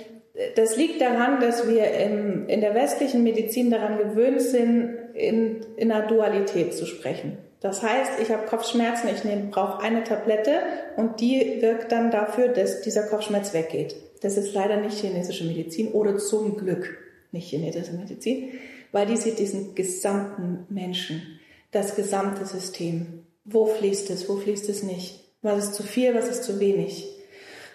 das 0.56 0.76
liegt 0.76 1.00
daran, 1.00 1.40
dass 1.40 1.68
wir 1.68 1.90
im, 1.92 2.48
in 2.48 2.60
der 2.62 2.74
westlichen 2.74 3.22
Medizin 3.22 3.70
daran 3.70 3.98
gewöhnt 3.98 4.40
sind, 4.40 4.96
in, 5.14 5.60
in 5.76 5.92
einer 5.92 6.06
Dualität 6.06 6.74
zu 6.74 6.86
sprechen. 6.86 7.36
Das 7.62 7.82
heißt, 7.82 8.20
ich 8.20 8.30
habe 8.30 8.44
Kopfschmerzen, 8.46 9.08
ich 9.08 9.50
brauche 9.50 9.82
eine 9.82 10.02
Tablette 10.02 10.60
und 10.96 11.20
die 11.20 11.58
wirkt 11.60 11.92
dann 11.92 12.10
dafür, 12.10 12.48
dass 12.48 12.82
dieser 12.82 13.04
Kopfschmerz 13.04 13.54
weggeht. 13.54 13.94
Das 14.20 14.36
ist 14.36 14.52
leider 14.52 14.76
nicht 14.78 14.98
chinesische 14.98 15.44
Medizin 15.44 15.92
oder 15.92 16.18
zum 16.18 16.56
Glück 16.56 16.98
nicht 17.30 17.48
chinesische 17.48 17.92
Medizin, 17.92 18.50
weil 18.90 19.06
die 19.06 19.16
sieht 19.16 19.38
diesen 19.38 19.74
gesamten 19.74 20.66
Menschen. 20.68 21.38
das 21.70 21.96
gesamte 21.96 22.44
System. 22.44 23.24
Wo 23.44 23.66
fließt 23.66 24.10
es, 24.10 24.28
wo 24.28 24.36
fließt 24.36 24.68
es 24.68 24.82
nicht? 24.82 25.20
Was 25.40 25.64
ist 25.64 25.74
zu 25.74 25.82
viel, 25.82 26.14
was 26.14 26.28
ist 26.28 26.44
zu 26.44 26.60
wenig? 26.60 27.08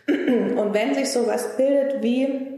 Und 0.08 0.74
wenn 0.74 0.94
sich 0.94 1.10
sowas 1.10 1.58
bildet 1.58 2.04
wie 2.04 2.57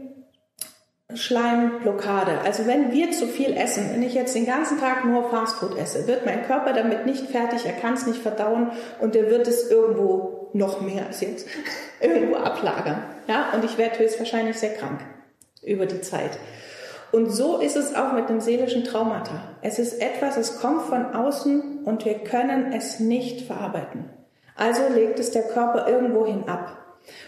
Schleimblockade, 1.14 2.40
also 2.44 2.66
wenn 2.66 2.92
wir 2.92 3.10
zu 3.10 3.26
viel 3.26 3.56
essen, 3.56 3.90
wenn 3.92 4.02
ich 4.02 4.14
jetzt 4.14 4.34
den 4.34 4.46
ganzen 4.46 4.78
Tag 4.78 5.04
nur 5.04 5.30
Fastfood 5.30 5.76
esse, 5.78 6.06
wird 6.06 6.26
mein 6.26 6.44
Körper 6.44 6.72
damit 6.72 7.06
nicht 7.06 7.26
fertig, 7.30 7.66
er 7.66 7.72
kann 7.72 7.94
es 7.94 8.06
nicht 8.06 8.20
verdauen 8.20 8.72
und 9.00 9.16
er 9.16 9.30
wird 9.30 9.46
es 9.46 9.70
irgendwo 9.70 10.50
noch 10.52 10.80
mehr 10.80 11.06
als 11.06 11.20
jetzt 11.20 11.46
irgendwo 12.00 12.36
ablagern. 12.36 13.02
Ja, 13.26 13.50
und 13.54 13.64
ich 13.64 13.78
werde 13.78 13.98
höchstwahrscheinlich 13.98 14.58
sehr 14.58 14.74
krank 14.74 15.00
über 15.62 15.86
die 15.86 16.00
Zeit. 16.00 16.38
Und 17.12 17.30
so 17.30 17.58
ist 17.58 17.76
es 17.76 17.94
auch 17.94 18.12
mit 18.12 18.28
dem 18.28 18.40
seelischen 18.40 18.84
Traumata. 18.84 19.56
Es 19.62 19.78
ist 19.78 20.00
etwas, 20.00 20.36
es 20.36 20.60
kommt 20.60 20.82
von 20.82 21.12
außen 21.14 21.84
und 21.84 22.04
wir 22.04 22.20
können 22.20 22.72
es 22.72 23.00
nicht 23.00 23.46
verarbeiten. 23.46 24.10
Also 24.54 24.82
legt 24.94 25.18
es 25.18 25.30
der 25.32 25.42
Körper 25.42 25.88
irgendwohin 25.88 26.48
ab. 26.48 26.79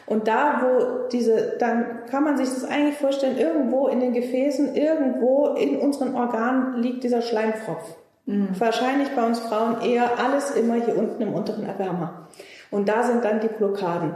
Und 0.07 0.29
da, 0.29 0.63
wo 0.63 1.09
diese, 1.09 1.57
dann 1.59 2.07
kann 2.11 2.25
man 2.25 2.37
sich 2.37 2.49
das 2.49 2.65
eigentlich 2.65 2.97
vorstellen, 2.97 3.39
irgendwo 3.39 3.89
in 3.89 4.01
den 4.01 4.13
Gefäßen, 4.13 4.75
irgendwo 4.75 5.55
in 5.55 5.79
unseren 5.79 6.15
Organen 6.15 6.83
liegt 6.83 7.05
dieser 7.05 7.23
Schleimfropf. 7.23 7.97
Mhm. 8.27 8.49
Wahrscheinlich 8.59 9.09
bei 9.11 9.25
uns 9.25 9.41
Frauen 9.41 9.81
eher 9.81 10.19
alles 10.19 10.53
immer 10.53 10.75
hier 10.75 10.97
unten 10.97 11.23
im 11.23 11.35
unteren 11.35 11.67
Erwärmer. 11.67 12.29
Und 12.71 12.89
da 12.89 13.03
sind 13.03 13.25
dann 13.25 13.41
die 13.41 13.49
Blockaden. 13.49 14.15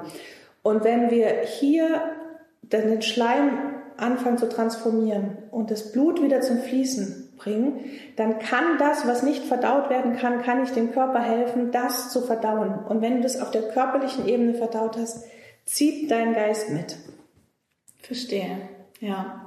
Und 0.63 0.85
wenn 0.85 1.11
wir 1.11 1.29
hier 1.45 2.01
dann 2.63 2.89
den 2.89 3.03
Schleim 3.03 3.51
anfangen 3.97 4.39
zu 4.39 4.49
transformieren 4.49 5.39
und 5.51 5.71
das 5.71 5.93
Blut 5.93 6.23
wieder 6.23 6.41
zum 6.41 6.59
Fließen 6.59 7.35
bringen, 7.37 7.85
dann 8.17 8.39
kann 8.39 8.79
das, 8.79 9.07
was 9.07 9.23
nicht 9.23 9.45
verdaut 9.45 9.91
werden 9.91 10.17
kann, 10.17 10.43
kann 10.43 10.63
ich 10.63 10.71
dem 10.71 10.93
Körper 10.93 11.21
helfen, 11.21 11.71
das 11.71 12.11
zu 12.11 12.23
verdauen. 12.23 12.75
Und 12.89 13.03
wenn 13.03 13.17
du 13.17 13.23
das 13.23 13.41
auf 13.41 13.51
der 13.51 13.63
körperlichen 13.63 14.27
Ebene 14.27 14.55
verdaut 14.55 14.97
hast, 14.97 15.25
zieht 15.67 16.11
dein 16.11 16.33
Geist 16.33 16.71
mit. 16.71 16.97
Verstehe, 18.01 18.59
ja. 19.01 19.43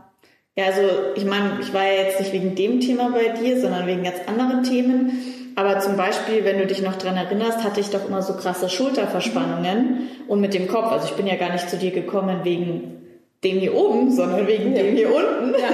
Ja, 0.56 0.66
also 0.66 0.82
ich 1.16 1.24
meine, 1.24 1.60
ich 1.62 1.74
war 1.74 1.86
ja 1.86 2.04
jetzt 2.04 2.20
nicht 2.20 2.34
wegen 2.34 2.54
dem 2.54 2.82
Thema 2.82 3.12
bei 3.12 3.30
dir, 3.30 3.60
sondern 3.62 3.88
wegen 3.88 4.04
ganz 4.04 4.18
anderen 4.28 4.64
Themen. 4.64 5.54
Aber 5.56 5.80
zum 5.80 5.96
Beispiel, 5.96 6.44
wenn 6.44 6.58
du 6.58 6.68
dich 6.68 6.82
noch 6.82 6.96
dran 6.96 7.16
erinnerst, 7.16 7.64
hatte 7.64 7.80
ich 7.80 7.90
doch 7.90 8.08
immer 8.08 8.22
so 8.22 8.34
krasse 8.34 8.70
Schulterverspannungen 8.70 10.10
und 10.28 10.42
mit 10.42 10.54
dem 10.54 10.68
Kopf. 10.68 10.92
Also 10.92 11.08
ich 11.08 11.14
bin 11.14 11.28
ja 11.28 11.36
gar 11.36 11.52
nicht 11.52 11.70
zu 11.70 11.78
dir 11.78 11.92
gekommen 11.92 12.42
wegen 12.44 13.08
dem 13.44 13.60
hier 13.60 13.74
oben, 13.74 14.12
sondern 14.12 14.48
wegen 14.48 14.76
ja. 14.76 14.84
dem 14.84 14.96
hier 14.96 15.16
unten. 15.16 15.54
Ja. 15.60 15.70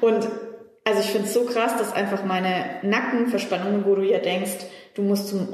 Und 0.00 0.28
also 0.84 1.00
ich 1.00 1.10
finde 1.10 1.28
es 1.28 1.34
so 1.34 1.44
krass, 1.44 1.76
dass 1.76 1.92
einfach 1.92 2.24
meine 2.24 2.64
Nackenverspannungen, 2.82 3.84
wo 3.84 3.94
du 3.94 4.02
ja 4.02 4.18
denkst, 4.18 4.66
du 4.94 5.02
musst 5.02 5.28
zum 5.28 5.48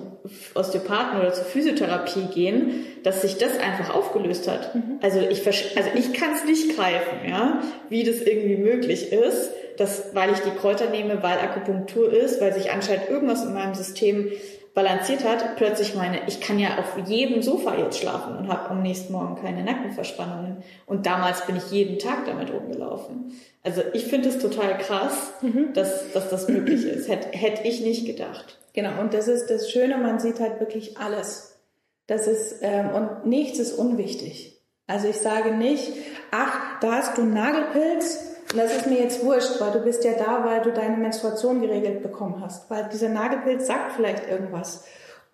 Osteopathen 0.54 1.21
oder 1.21 1.33
zur 1.33 1.45
Physiotherapie 1.45 2.26
gehen, 2.35 2.85
dass 3.04 3.23
sich 3.23 3.38
das 3.38 3.59
einfach 3.59 3.95
aufgelöst 3.95 4.49
hat. 4.49 4.75
Mhm. 4.75 4.99
Also 5.00 5.21
ich 5.21 5.47
also 5.47 5.90
ich 5.95 6.12
kann 6.12 6.33
es 6.35 6.45
nicht 6.45 6.76
greifen, 6.76 7.28
ja, 7.28 7.62
wie 7.88 8.04
das 8.04 8.21
irgendwie 8.21 8.57
möglich 8.57 9.12
ist, 9.12 9.50
dass 9.76 10.14
weil 10.14 10.33
ich 10.33 10.40
die 10.40 10.50
Kräuter 10.50 10.90
nehme, 10.90 11.23
weil 11.23 11.38
Akupunktur 11.38 12.12
ist, 12.12 12.40
weil 12.40 12.52
sich 12.52 12.71
anscheinend 12.73 13.09
irgendwas 13.09 13.45
in 13.45 13.54
meinem 13.54 13.75
System 13.75 14.33
balanciert 14.78 15.25
hat, 15.25 15.56
plötzlich 15.56 15.97
meine, 15.97 16.20
ich 16.28 16.40
kann 16.40 16.61
ja 16.61 16.78
auf 16.78 17.08
jedem 17.08 17.42
Sofa 17.42 17.76
jetzt 17.76 17.99
schlafen 17.99 18.37
und 18.37 18.47
habe 18.47 18.70
am 18.70 18.80
nächsten 18.80 19.12
Morgen 19.12 19.35
keine 19.35 19.64
Nackenverspannungen. 19.64 20.58
Und 20.87 21.04
damals 21.04 21.44
bin 21.47 21.56
ich 21.56 21.73
jeden 21.73 21.99
Tag 21.99 22.26
damit 22.26 22.52
rumgelaufen. 22.52 23.32
Also 23.64 23.82
ich 23.92 24.04
finde 24.04 24.28
es 24.28 24.38
total 24.38 24.78
krass, 24.78 25.32
mhm. 25.42 25.73
dass, 25.75 26.12
dass 26.12 26.30
das 26.30 26.47
möglich 26.47 26.85
ist. 26.85 27.08
Hätte 27.08 27.37
hätt 27.37 27.64
ich 27.64 27.80
nicht 27.80 28.06
gedacht. 28.06 28.56
Genau, 28.73 29.00
und 29.00 29.14
das 29.14 29.26
ist 29.26 29.49
das 29.49 29.68
Schöne, 29.68 29.99
man 29.99 30.20
sieht 30.20 30.38
halt 30.38 30.61
wirklich 30.61 30.97
alles. 30.97 31.58
Das 32.06 32.28
ist, 32.28 32.58
ähm, 32.62 32.90
und 32.94 33.26
nichts 33.26 33.58
ist 33.58 33.73
unwichtig. 33.73 34.62
Also 34.87 35.08
ich 35.08 35.16
sage 35.16 35.56
nicht, 35.56 35.92
ach, 36.30 36.78
da 36.80 36.92
hast 36.92 37.18
du 37.18 37.23
einen 37.23 37.35
Nagelpilz, 37.35 38.27
und 38.52 38.59
das 38.59 38.75
ist 38.75 38.87
mir 38.87 38.99
jetzt 38.99 39.25
wurscht, 39.25 39.61
weil 39.61 39.73
du 39.73 39.81
bist 39.81 40.05
ja 40.05 40.12
da, 40.12 40.45
weil 40.45 40.62
du 40.62 40.73
deine 40.73 40.97
Menstruation 40.97 41.61
geregelt 41.61 42.02
bekommen 42.02 42.43
hast. 42.43 42.71
Weil 42.71 42.88
dieser 42.90 43.11
Nagelpilz 43.11 43.67
sagt 43.67 43.93
vielleicht 43.93 44.28
irgendwas. 44.28 44.85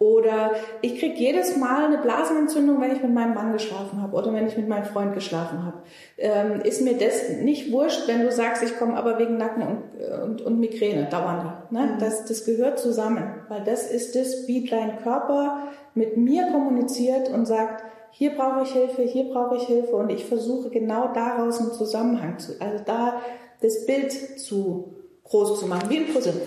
Oder 0.00 0.50
ich 0.80 0.98
krieg 0.98 1.16
jedes 1.16 1.56
Mal 1.56 1.84
eine 1.84 1.98
Blasenentzündung, 1.98 2.80
wenn 2.80 2.90
ich 2.94 3.00
mit 3.00 3.14
meinem 3.14 3.34
Mann 3.34 3.52
geschlafen 3.52 4.02
habe 4.02 4.16
oder 4.16 4.34
wenn 4.34 4.48
ich 4.48 4.56
mit 4.56 4.68
meinem 4.68 4.84
Freund 4.84 5.14
geschlafen 5.14 5.64
habe. 5.64 5.82
Ähm, 6.18 6.60
ist 6.62 6.82
mir 6.82 6.98
das 6.98 7.30
nicht 7.40 7.70
wurscht, 7.70 8.08
wenn 8.08 8.20
du 8.20 8.32
sagst, 8.32 8.64
ich 8.64 8.76
komme 8.76 8.96
aber 8.96 9.20
wegen 9.20 9.36
Nacken 9.36 9.62
und, 9.62 10.22
und, 10.22 10.42
und 10.42 10.58
Migräne 10.58 11.08
dauernd. 11.08 11.70
Ne? 11.70 11.80
Mhm. 11.80 11.98
Das, 12.00 12.24
das 12.24 12.44
gehört 12.44 12.80
zusammen, 12.80 13.42
weil 13.48 13.62
das 13.62 13.88
ist 13.88 14.16
das, 14.16 14.48
wie 14.48 14.68
dein 14.68 14.98
Körper 14.98 15.68
mit 15.94 16.16
mir 16.16 16.50
kommuniziert 16.50 17.28
und 17.28 17.46
sagt, 17.46 17.84
hier 18.16 18.36
brauche 18.36 18.62
ich 18.62 18.70
Hilfe, 18.70 19.02
hier 19.02 19.24
brauche 19.24 19.56
ich 19.56 19.64
Hilfe 19.64 19.96
und 19.96 20.08
ich 20.08 20.24
versuche 20.24 20.70
genau 20.70 21.12
daraus 21.12 21.58
einen 21.58 21.72
Zusammenhang 21.72 22.38
zu, 22.38 22.52
also 22.60 22.84
da 22.84 23.20
das 23.60 23.86
Bild 23.86 24.12
zu 24.12 24.94
groß 25.24 25.58
zu 25.58 25.66
machen, 25.66 25.90
wie 25.90 25.96
ein 25.96 26.12
Puzzle. 26.12 26.40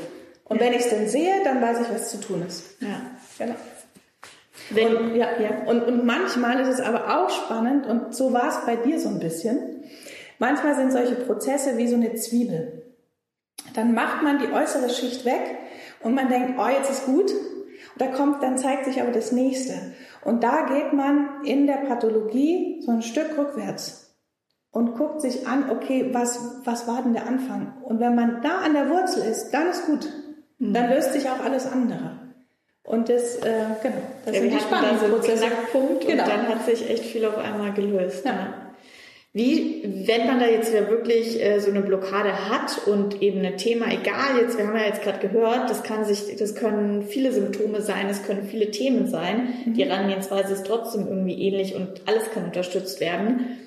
Und 0.45 0.61
ja. 0.61 0.65
wenn 0.65 0.73
ich 0.73 0.85
es 0.85 0.89
dann 0.89 1.09
sehe, 1.09 1.43
dann 1.43 1.61
weiß 1.61 1.81
ich, 1.81 1.93
was 1.93 2.09
zu 2.09 2.21
tun 2.21 2.45
ist. 2.47 2.81
Ja, 2.81 3.01
genau. 3.37 3.55
Wenn, 4.69 4.95
und, 4.95 5.15
ja, 5.15 5.27
ja. 5.41 5.63
Und, 5.65 5.83
und 5.83 6.05
manchmal 6.05 6.61
ist 6.61 6.69
es 6.69 6.79
aber 6.79 7.19
auch 7.19 7.29
spannend, 7.29 7.85
und 7.85 8.15
so 8.15 8.31
war 8.31 8.47
es 8.47 8.65
bei 8.65 8.77
dir 8.77 8.97
so 8.97 9.09
ein 9.09 9.19
bisschen. 9.19 9.83
Manchmal 10.39 10.73
sind 10.75 10.93
solche 10.93 11.15
Prozesse 11.15 11.77
wie 11.77 11.89
so 11.89 11.95
eine 11.95 12.13
Zwiebel. 12.15 12.95
Dann 13.73 13.93
macht 13.93 14.23
man 14.23 14.39
die 14.39 14.53
äußere 14.53 14.89
Schicht 14.89 15.25
weg 15.25 15.57
und 16.01 16.15
man 16.15 16.29
denkt, 16.29 16.57
oh, 16.57 16.69
jetzt 16.69 16.91
ist 16.91 17.05
gut. 17.07 17.29
Und 17.29 18.01
da 18.01 18.07
kommt, 18.07 18.41
dann 18.41 18.57
zeigt 18.57 18.85
sich 18.85 19.01
aber 19.01 19.11
das 19.11 19.33
nächste. 19.33 19.73
Und 20.23 20.43
da 20.43 20.65
geht 20.65 20.93
man 20.93 21.43
in 21.43 21.67
der 21.67 21.85
Pathologie 21.87 22.81
so 22.85 22.91
ein 22.91 23.01
Stück 23.01 23.37
rückwärts 23.37 24.15
und 24.71 24.95
guckt 24.95 25.21
sich 25.21 25.47
an, 25.47 25.69
okay, 25.69 26.09
was, 26.13 26.61
was 26.63 26.87
war 26.87 27.01
denn 27.01 27.13
der 27.13 27.27
Anfang? 27.27 27.73
Und 27.83 27.99
wenn 27.99 28.15
man 28.15 28.41
da 28.41 28.59
an 28.59 28.73
der 28.73 28.89
Wurzel 28.89 29.23
ist, 29.23 29.51
dann 29.51 29.69
ist 29.69 29.85
gut. 29.85 30.07
Mhm. 30.59 30.73
Dann 30.73 30.89
löst 30.89 31.13
sich 31.13 31.29
auch 31.29 31.43
alles 31.43 31.71
andere. 31.71 32.19
Und 32.83 33.09
das, 33.09 33.37
äh, 33.37 33.65
genau, 33.83 33.95
das 34.25 34.35
ja, 34.35 34.41
sind 34.41 34.53
die 34.53 34.59
spannenden 34.59 35.11
Prozesse. 35.11 35.45
Knackpunkt 35.47 36.07
genau. 36.07 36.23
und 36.23 36.29
dann 36.29 36.47
hat 36.47 36.65
sich 36.65 36.89
echt 36.89 37.03
viel 37.03 37.25
auf 37.25 37.37
einmal 37.37 37.73
gelöst. 37.73 38.25
Ja. 38.25 38.31
ja. 38.31 38.66
Wie, 39.37 39.83
wenn 40.07 40.25
man 40.25 40.39
da 40.39 40.47
jetzt 40.47 40.73
ja 40.73 40.89
wirklich 40.89 41.39
äh, 41.39 41.59
so 41.59 41.69
eine 41.69 41.81
Blockade 41.81 42.49
hat 42.49 42.87
und 42.87 43.21
eben 43.21 43.45
ein 43.45 43.57
Thema, 43.57 43.85
egal 43.85 44.41
jetzt, 44.41 44.57
wir 44.57 44.65
haben 44.65 44.75
ja 44.75 44.87
jetzt 44.87 45.03
gerade 45.03 45.19
gehört, 45.19 45.69
das 45.69 45.83
kann 45.83 46.05
sich, 46.05 46.37
das 46.37 46.55
können 46.55 47.03
viele 47.03 47.31
Symptome 47.31 47.81
sein, 47.81 48.07
es 48.09 48.23
können 48.23 48.47
viele 48.47 48.71
Themen 48.71 49.05
sein. 49.05 49.53
Mhm. 49.63 49.73
Die 49.75 49.85
Herangehensweise 49.85 50.53
ist 50.53 50.65
trotzdem 50.65 51.05
irgendwie 51.05 51.39
ähnlich 51.39 51.75
und 51.75 52.01
alles 52.07 52.31
kann 52.31 52.45
unterstützt 52.45 52.99
werden. 52.99 53.59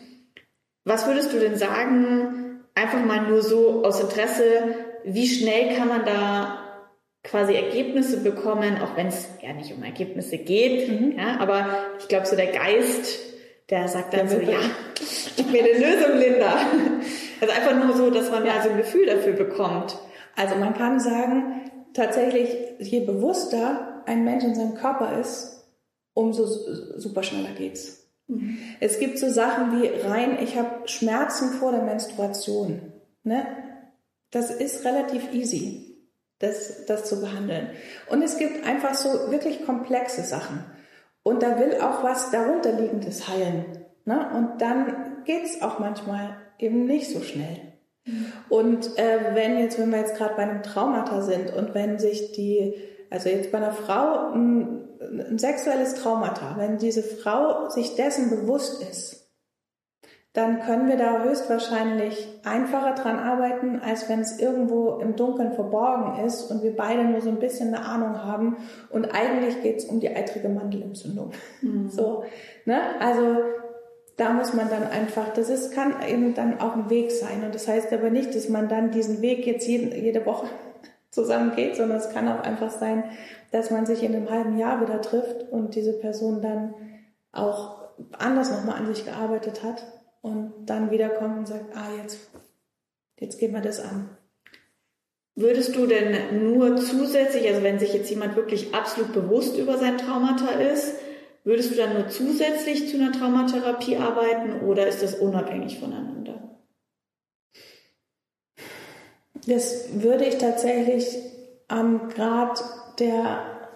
Was 0.84 1.06
würdest 1.06 1.32
du 1.32 1.38
denn 1.38 1.54
sagen, 1.54 2.62
einfach 2.74 3.04
mal 3.04 3.28
nur 3.28 3.42
so 3.42 3.84
aus 3.84 4.00
Interesse, 4.00 4.74
wie 5.04 5.28
schnell 5.28 5.76
kann 5.76 5.86
man 5.86 6.04
da 6.04 6.88
quasi 7.22 7.54
Ergebnisse 7.54 8.24
bekommen, 8.24 8.82
auch 8.82 8.96
wenn 8.96 9.06
es 9.06 9.28
ja 9.40 9.52
nicht 9.52 9.72
um 9.72 9.84
Ergebnisse 9.84 10.38
geht, 10.38 10.88
mhm. 10.88 11.16
ja, 11.16 11.38
aber 11.38 11.68
ich 12.00 12.08
glaube 12.08 12.26
so 12.26 12.34
der 12.34 12.50
Geist 12.50 13.30
der 13.70 13.88
sagt 13.88 14.12
dann 14.12 14.28
der 14.28 14.40
so, 14.40 14.50
ja, 14.50 14.58
gib 15.36 15.50
mir 15.50 15.64
eine 15.64 15.72
Lösung, 15.72 16.18
Linda. 16.18 16.56
Also 17.40 17.54
einfach 17.54 17.84
nur 17.84 17.96
so, 17.96 18.10
dass 18.10 18.30
man 18.30 18.44
ja 18.44 18.62
so 18.62 18.70
ein 18.70 18.76
Gefühl 18.76 19.06
dafür 19.06 19.32
bekommt. 19.32 19.96
Also 20.36 20.56
man 20.56 20.74
kann 20.74 21.00
sagen, 21.00 21.70
tatsächlich, 21.94 22.56
je 22.78 23.00
bewusster 23.00 24.02
ein 24.06 24.24
Mensch 24.24 24.44
in 24.44 24.54
seinem 24.54 24.74
Körper 24.74 25.18
ist, 25.18 25.68
umso 26.14 26.46
super 26.98 27.22
schneller 27.22 27.54
geht's. 27.56 28.08
Mhm. 28.26 28.58
Es 28.80 28.98
gibt 28.98 29.18
so 29.18 29.28
Sachen 29.30 29.80
wie 29.80 29.86
rein, 29.86 30.38
ich 30.42 30.56
habe 30.56 30.88
Schmerzen 30.88 31.50
vor 31.54 31.72
der 31.72 31.82
Menstruation. 31.82 32.92
Ne? 33.22 33.46
Das 34.30 34.50
ist 34.50 34.84
relativ 34.84 35.32
easy, 35.32 35.96
das, 36.38 36.86
das 36.86 37.04
zu 37.04 37.20
behandeln. 37.20 37.70
Und 38.08 38.22
es 38.22 38.36
gibt 38.38 38.66
einfach 38.66 38.94
so 38.94 39.30
wirklich 39.30 39.64
komplexe 39.64 40.22
Sachen. 40.22 40.64
Und 41.22 41.42
da 41.42 41.58
will 41.58 41.80
auch 41.80 42.02
was 42.02 42.30
darunterliegendes 42.30 43.28
heilen. 43.28 43.64
Ne? 44.04 44.30
Und 44.34 44.60
dann 44.62 45.22
geht's 45.24 45.62
auch 45.62 45.78
manchmal 45.78 46.36
eben 46.58 46.86
nicht 46.86 47.10
so 47.10 47.20
schnell. 47.20 47.58
Mhm. 48.04 48.32
Und 48.48 48.98
äh, 48.98 49.34
wenn 49.34 49.58
jetzt, 49.58 49.78
wenn 49.78 49.90
wir 49.90 49.98
jetzt 49.98 50.16
gerade 50.16 50.34
bei 50.34 50.42
einem 50.42 50.62
Traumata 50.62 51.22
sind 51.22 51.54
und 51.54 51.74
wenn 51.74 51.98
sich 51.98 52.32
die, 52.32 52.74
also 53.10 53.28
jetzt 53.28 53.52
bei 53.52 53.58
einer 53.58 53.72
Frau 53.72 54.32
ein, 54.32 54.88
ein 55.00 55.38
sexuelles 55.38 55.94
Traumata, 55.94 56.56
wenn 56.58 56.78
diese 56.78 57.02
Frau 57.02 57.68
sich 57.68 57.96
dessen 57.96 58.30
bewusst 58.30 58.82
ist, 58.82 59.19
dann 60.32 60.60
können 60.60 60.88
wir 60.88 60.96
da 60.96 61.24
höchstwahrscheinlich 61.24 62.40
einfacher 62.44 62.94
dran 62.94 63.18
arbeiten, 63.18 63.80
als 63.80 64.08
wenn 64.08 64.20
es 64.20 64.38
irgendwo 64.38 65.00
im 65.00 65.16
Dunkeln 65.16 65.52
verborgen 65.54 66.24
ist 66.24 66.52
und 66.52 66.62
wir 66.62 66.76
beide 66.76 67.02
nur 67.04 67.20
so 67.20 67.30
ein 67.30 67.40
bisschen 67.40 67.74
eine 67.74 67.84
Ahnung 67.84 68.22
haben 68.22 68.56
und 68.90 69.12
eigentlich 69.12 69.60
geht 69.62 69.78
es 69.78 69.86
um 69.86 69.98
die 69.98 70.14
eitrige 70.14 70.48
Mandelentzündung. 70.48 71.32
Mhm. 71.62 71.88
So, 71.88 72.22
ne? 72.64 72.80
Also 73.00 73.38
da 74.16 74.32
muss 74.32 74.54
man 74.54 74.70
dann 74.70 74.84
einfach, 74.84 75.32
das 75.32 75.50
ist, 75.50 75.72
kann 75.72 75.96
eben 76.06 76.34
dann 76.34 76.60
auch 76.60 76.76
ein 76.76 76.90
Weg 76.90 77.10
sein 77.10 77.42
und 77.44 77.52
das 77.52 77.66
heißt 77.66 77.92
aber 77.92 78.10
nicht, 78.10 78.32
dass 78.36 78.48
man 78.48 78.68
dann 78.68 78.92
diesen 78.92 79.22
Weg 79.22 79.46
jetzt 79.46 79.66
jeden, 79.66 79.90
jede 79.92 80.24
Woche 80.26 80.46
zusammengeht, 81.10 81.74
sondern 81.74 81.98
es 81.98 82.10
kann 82.10 82.28
auch 82.28 82.42
einfach 82.42 82.70
sein, 82.70 83.02
dass 83.50 83.72
man 83.72 83.84
sich 83.84 84.04
in 84.04 84.14
einem 84.14 84.30
halben 84.30 84.58
Jahr 84.58 84.80
wieder 84.80 85.00
trifft 85.00 85.50
und 85.50 85.74
diese 85.74 85.94
Person 85.94 86.40
dann 86.40 86.74
auch 87.32 87.80
anders 88.16 88.52
nochmal 88.52 88.76
an 88.76 88.86
sich 88.86 89.04
gearbeitet 89.04 89.64
hat 89.64 89.84
und 90.20 90.52
dann 90.66 90.90
wiederkommt 90.90 91.38
und 91.38 91.48
sagt, 91.48 91.76
ah, 91.76 91.88
jetzt, 92.02 92.30
jetzt 93.18 93.38
gehen 93.38 93.52
wir 93.52 93.60
das 93.60 93.80
an. 93.80 94.10
Würdest 95.34 95.74
du 95.74 95.86
denn 95.86 96.52
nur 96.52 96.76
zusätzlich, 96.76 97.48
also 97.48 97.62
wenn 97.62 97.78
sich 97.78 97.94
jetzt 97.94 98.10
jemand 98.10 98.36
wirklich 98.36 98.74
absolut 98.74 99.12
bewusst 99.12 99.56
über 99.56 99.78
sein 99.78 99.96
Traumata 99.96 100.50
ist, 100.50 100.96
würdest 101.44 101.70
du 101.70 101.76
dann 101.76 101.94
nur 101.94 102.08
zusätzlich 102.08 102.88
zu 102.88 102.96
einer 102.96 103.12
Traumatherapie 103.12 103.96
arbeiten 103.96 104.66
oder 104.66 104.86
ist 104.86 105.02
das 105.02 105.14
unabhängig 105.14 105.78
voneinander? 105.78 106.58
Das 109.46 110.02
würde 110.02 110.26
ich 110.26 110.36
tatsächlich 110.38 111.16
am 111.68 112.08
Grad 112.10 112.62
der, 112.98 113.70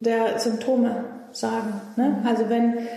der 0.00 0.38
Symptome 0.38 1.04
sagen. 1.32 1.80
Ne? 1.96 2.22
Also 2.24 2.48
wenn 2.48 2.88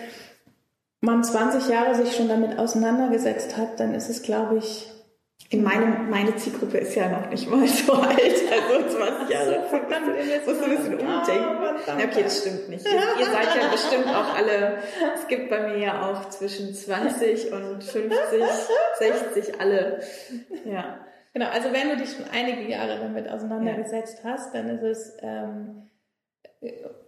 man 1.08 1.24
20 1.24 1.70
Jahre 1.70 1.96
sich 1.96 2.16
schon 2.16 2.28
damit 2.28 2.60
auseinandergesetzt 2.60 3.58
hat, 3.58 3.80
dann 3.80 3.96
ist 3.96 4.10
es, 4.10 4.22
glaube 4.22 4.58
ich, 4.58 4.92
in 5.50 5.64
meinem, 5.64 6.10
meine 6.10 6.36
Zielgruppe 6.36 6.78
ist 6.80 6.94
ja 6.96 7.08
noch 7.08 7.30
nicht 7.30 7.50
mal 7.50 7.66
so 7.66 7.94
alt, 7.94 8.20
also 8.20 8.98
20 8.98 9.30
Jahre. 9.30 9.64
So, 9.64 9.78
verdammt, 9.78 10.08
muss 10.46 10.62
ein 10.62 10.70
bisschen 10.70 11.00
umdenken. 11.00 11.58
Oh, 11.88 11.92
okay, 11.94 12.24
das 12.24 12.40
stimmt 12.42 12.70
nicht. 12.70 12.86
Ihr, 12.86 13.26
seid 13.26 13.56
ja 13.56 13.72
bestimmt 13.72 14.08
auch 14.08 14.36
alle, 14.36 14.80
es 15.16 15.28
gibt 15.28 15.50
bei 15.50 15.70
mir 15.70 15.78
ja 15.78 16.10
auch 16.10 16.28
zwischen 16.30 16.74
20 16.74 17.54
und 17.54 17.82
50, 17.82 18.44
60 19.00 19.62
alle. 19.62 20.02
Ja. 20.66 21.00
Genau, 21.34 21.48
also 21.50 21.72
wenn 21.72 21.90
du 21.90 21.98
dich 21.98 22.12
schon 22.12 22.26
einige 22.34 22.70
Jahre 22.70 23.00
damit 23.00 23.30
auseinandergesetzt 23.30 24.22
hast, 24.26 24.54
dann 24.54 24.68
ist 24.70 24.84
es, 24.84 25.18
ähm, 25.22 25.90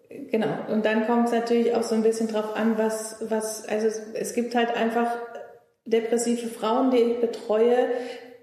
genau, 0.09 0.71
und 0.71 0.85
dann 0.85 1.05
kommt 1.05 1.27
es 1.27 1.33
natürlich 1.33 1.75
auch 1.75 1.83
so 1.83 1.95
ein 1.95 2.03
bisschen 2.03 2.27
drauf 2.27 2.55
an, 2.55 2.77
was, 2.77 3.17
was, 3.29 3.67
also 3.67 3.87
es, 3.87 4.01
es 4.13 4.33
gibt 4.33 4.55
halt 4.55 4.75
einfach 4.75 5.17
depressive 5.85 6.47
Frauen, 6.47 6.91
die 6.91 6.97
ich 6.97 7.21
betreue, 7.21 7.87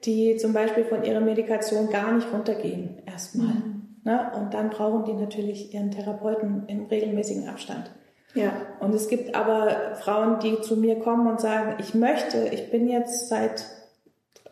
die 0.05 0.37
zum 0.37 0.53
Beispiel 0.53 0.85
von 0.85 1.05
ihrer 1.05 1.21
Medikation 1.21 1.91
gar 1.91 2.13
nicht 2.13 2.33
runtergehen, 2.33 3.03
erstmal. 3.07 3.55
Mhm. 3.55 3.77
Ne? 4.05 4.31
Und 4.37 4.55
dann 4.55 4.71
brauchen 4.71 5.05
die 5.05 5.15
natürlich 5.15 5.75
ihren 5.75 5.91
Therapeuten 5.91 6.65
im 6.69 6.87
regelmäßigen 6.87 7.49
Abstand. 7.49 7.91
Ja. 8.35 8.53
Und 8.81 8.95
es 8.95 9.09
gibt 9.09 9.35
aber 9.35 9.97
Frauen, 9.97 10.39
die 10.41 10.61
zu 10.61 10.77
mir 10.77 10.99
kommen 11.01 11.27
und 11.27 11.41
sagen, 11.41 11.77
ich 11.79 11.95
möchte, 11.95 12.49
ich 12.53 12.71
bin 12.71 12.87
jetzt 12.89 13.29
seit 13.29 13.65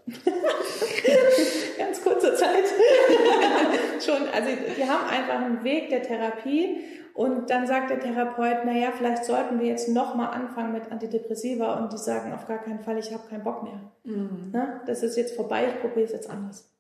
ganz 1.79 2.03
kurzer 2.03 2.35
Zeit 2.35 2.65
schon, 4.05 4.29
also 4.29 4.51
die 4.77 4.85
haben 4.85 5.09
einfach 5.09 5.41
einen 5.41 5.65
Weg 5.65 5.89
der 5.89 6.03
Therapie 6.03 6.85
und 7.15 7.49
dann 7.49 7.67
sagt 7.67 7.91
der 7.91 8.01
Therapeut, 8.01 8.65
naja, 8.65 8.93
vielleicht 8.97 9.25
sollten 9.25 9.61
wir 9.61 9.67
jetzt 9.67 9.89
nochmal 9.89 10.35
anfangen 10.35 10.73
mit 10.73 10.91
Antidepressiva 10.91 11.79
und 11.79 11.93
die 11.93 11.99
sagen 11.99 12.33
auf 12.33 12.47
gar 12.47 12.59
keinen 12.59 12.81
Fall, 12.81 12.99
ich 12.99 13.13
habe 13.13 13.29
keinen 13.29 13.45
Bock 13.45 13.63
mehr. 13.63 13.81
Mhm. 14.03 14.51
Ne? 14.53 14.81
Das 14.87 15.03
ist 15.03 15.17
jetzt 15.17 15.37
vorbei, 15.37 15.69
ich 15.69 15.81
probiere 15.81 16.07
es 16.07 16.13
jetzt 16.13 16.29
anders. 16.29 16.71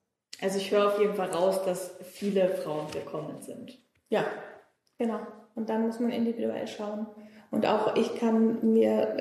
Also 0.42 0.58
ich 0.58 0.70
höre 0.70 0.88
auf 0.88 0.98
jeden 0.98 1.14
Fall 1.14 1.30
raus, 1.30 1.64
dass 1.64 1.94
viele 2.02 2.48
Frauen 2.48 2.92
willkommen 2.92 3.40
sind. 3.40 3.78
Ja, 4.08 4.24
genau. 4.98 5.20
Und 5.54 5.70
dann 5.70 5.86
muss 5.86 6.00
man 6.00 6.10
individuell 6.10 6.66
schauen. 6.66 7.06
Und 7.52 7.66
auch 7.66 7.94
ich 7.94 8.16
kann 8.16 8.72
mir 8.72 9.16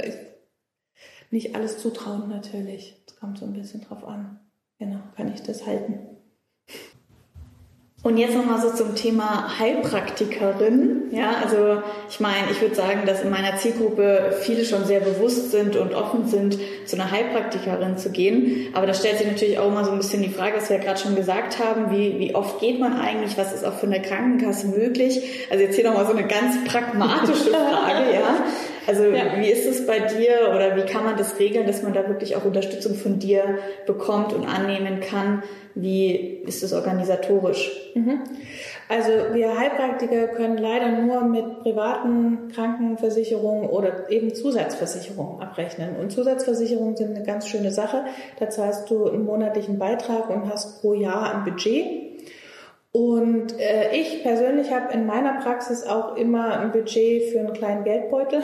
nicht 1.33 1.55
alles 1.55 1.79
zutrauen 1.79 2.29
natürlich. 2.29 2.95
Es 3.07 3.15
kommt 3.17 3.37
so 3.37 3.45
ein 3.45 3.53
bisschen 3.53 3.81
drauf 3.81 4.05
an. 4.05 4.39
Genau, 4.79 4.99
kann 5.17 5.33
ich 5.33 5.41
das 5.41 5.65
halten. 5.65 5.99
Und 8.03 8.17
jetzt 8.17 8.35
nochmal 8.35 8.61
so 8.61 8.69
zum 8.69 8.95
Thema 8.95 9.57
Heilpraktikerin. 9.57 11.03
Ja, 11.11 11.35
also 11.41 11.81
ich 12.09 12.19
meine, 12.19 12.51
ich 12.51 12.59
würde 12.59 12.75
sagen, 12.75 13.03
dass 13.05 13.21
in 13.23 13.29
meiner 13.29 13.55
Zielgruppe 13.55 14.35
viele 14.41 14.65
schon 14.65 14.83
sehr 14.83 14.99
bewusst 14.99 15.51
sind 15.51 15.77
und 15.77 15.93
offen 15.95 16.27
sind, 16.27 16.59
zu 16.85 16.97
einer 16.97 17.09
Heilpraktikerin 17.09 17.97
zu 17.97 18.11
gehen. 18.11 18.67
Aber 18.73 18.85
da 18.87 18.93
stellt 18.93 19.19
sich 19.19 19.27
natürlich 19.27 19.57
auch 19.57 19.69
immer 19.69 19.85
so 19.85 19.91
ein 19.91 19.97
bisschen 19.97 20.21
die 20.21 20.29
Frage, 20.29 20.57
was 20.57 20.69
wir 20.69 20.77
ja 20.77 20.83
gerade 20.83 20.99
schon 20.99 21.15
gesagt 21.15 21.59
haben, 21.59 21.91
wie, 21.91 22.19
wie 22.19 22.35
oft 22.35 22.59
geht 22.59 22.77
man 22.77 22.99
eigentlich, 22.99 23.37
was 23.37 23.53
ist 23.53 23.63
auch 23.63 23.75
für 23.75 23.87
eine 23.87 24.01
Krankenkasse 24.01 24.67
möglich? 24.67 25.47
Also 25.49 25.63
jetzt 25.63 25.75
hier 25.75 25.85
nochmal 25.85 26.05
so 26.05 26.11
eine 26.11 26.27
ganz 26.27 26.61
pragmatische 26.65 27.49
Frage, 27.51 28.13
ja. 28.13 28.43
Also 28.87 29.03
ja. 29.05 29.37
wie 29.37 29.49
ist 29.49 29.65
es 29.65 29.85
bei 29.85 29.99
dir 29.99 30.51
oder 30.53 30.75
wie 30.75 30.81
kann 30.81 31.05
man 31.05 31.17
das 31.17 31.39
regeln, 31.39 31.65
dass 31.65 31.83
man 31.83 31.93
da 31.93 32.07
wirklich 32.07 32.35
auch 32.35 32.45
Unterstützung 32.45 32.95
von 32.95 33.19
dir 33.19 33.59
bekommt 33.85 34.33
und 34.33 34.45
annehmen 34.45 34.99
kann? 34.99 35.43
Wie 35.75 36.41
ist 36.45 36.63
es 36.63 36.73
organisatorisch? 36.73 37.91
Mhm. 37.95 38.19
Also 38.89 39.11
wir 39.33 39.57
Heilpraktiker 39.57 40.27
können 40.27 40.57
leider 40.57 40.89
nur 40.89 41.23
mit 41.23 41.61
privaten 41.61 42.49
Krankenversicherungen 42.53 43.69
oder 43.69 44.09
eben 44.11 44.35
Zusatzversicherungen 44.35 45.41
abrechnen. 45.41 45.95
Und 45.95 46.11
Zusatzversicherungen 46.11 46.95
sind 46.95 47.15
eine 47.15 47.25
ganz 47.25 47.47
schöne 47.47 47.71
Sache. 47.71 48.03
Da 48.39 48.49
zahlst 48.49 48.89
du 48.89 49.07
einen 49.07 49.25
monatlichen 49.25 49.79
Beitrag 49.79 50.29
und 50.29 50.51
hast 50.51 50.81
pro 50.81 50.93
Jahr 50.93 51.33
ein 51.33 51.43
Budget. 51.43 52.03
Und 52.91 53.59
äh, 53.59 53.95
ich 53.95 54.21
persönlich 54.21 54.71
habe 54.71 54.93
in 54.93 55.07
meiner 55.07 55.41
Praxis 55.41 55.83
auch 55.83 56.15
immer 56.15 56.59
ein 56.59 56.71
Budget 56.71 57.31
für 57.31 57.39
einen 57.39 57.53
kleinen 57.53 57.83
Geldbeutel. 57.83 58.43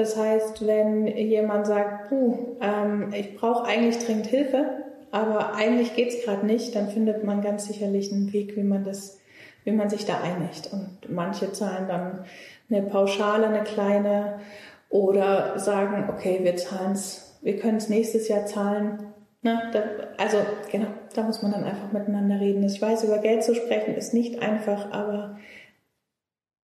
Das 0.00 0.16
heißt, 0.16 0.66
wenn 0.66 1.06
jemand 1.06 1.66
sagt, 1.66 2.08
puh, 2.08 2.56
ähm, 2.62 3.12
ich 3.12 3.36
brauche 3.36 3.66
eigentlich 3.66 3.98
dringend 3.98 4.28
Hilfe, 4.28 4.64
aber 5.10 5.54
eigentlich 5.54 5.94
geht's 5.94 6.24
gerade 6.24 6.46
nicht, 6.46 6.74
dann 6.74 6.88
findet 6.88 7.22
man 7.22 7.42
ganz 7.42 7.66
sicherlich 7.66 8.10
einen 8.10 8.32
Weg, 8.32 8.56
wie 8.56 8.62
man 8.62 8.82
das, 8.82 9.18
wie 9.64 9.72
man 9.72 9.90
sich 9.90 10.06
da 10.06 10.18
einigt. 10.22 10.72
Und 10.72 11.10
manche 11.10 11.52
zahlen 11.52 11.86
dann 11.86 12.24
eine 12.70 12.88
Pauschale, 12.88 13.46
eine 13.46 13.62
kleine, 13.62 14.40
oder 14.88 15.58
sagen, 15.58 16.08
okay, 16.08 16.40
wir 16.44 16.56
zahlen's, 16.56 17.38
wir 17.42 17.58
können 17.58 17.76
es 17.76 17.90
nächstes 17.90 18.26
Jahr 18.26 18.46
zahlen. 18.46 19.12
Na, 19.42 19.70
da, 19.70 19.82
also 20.16 20.38
genau, 20.72 20.88
da 21.14 21.24
muss 21.24 21.42
man 21.42 21.52
dann 21.52 21.64
einfach 21.64 21.92
miteinander 21.92 22.40
reden. 22.40 22.64
Ich 22.64 22.80
weiß, 22.80 23.04
über 23.04 23.18
Geld 23.18 23.44
zu 23.44 23.54
sprechen 23.54 23.96
ist 23.96 24.14
nicht 24.14 24.40
einfach, 24.40 24.92
aber 24.92 25.38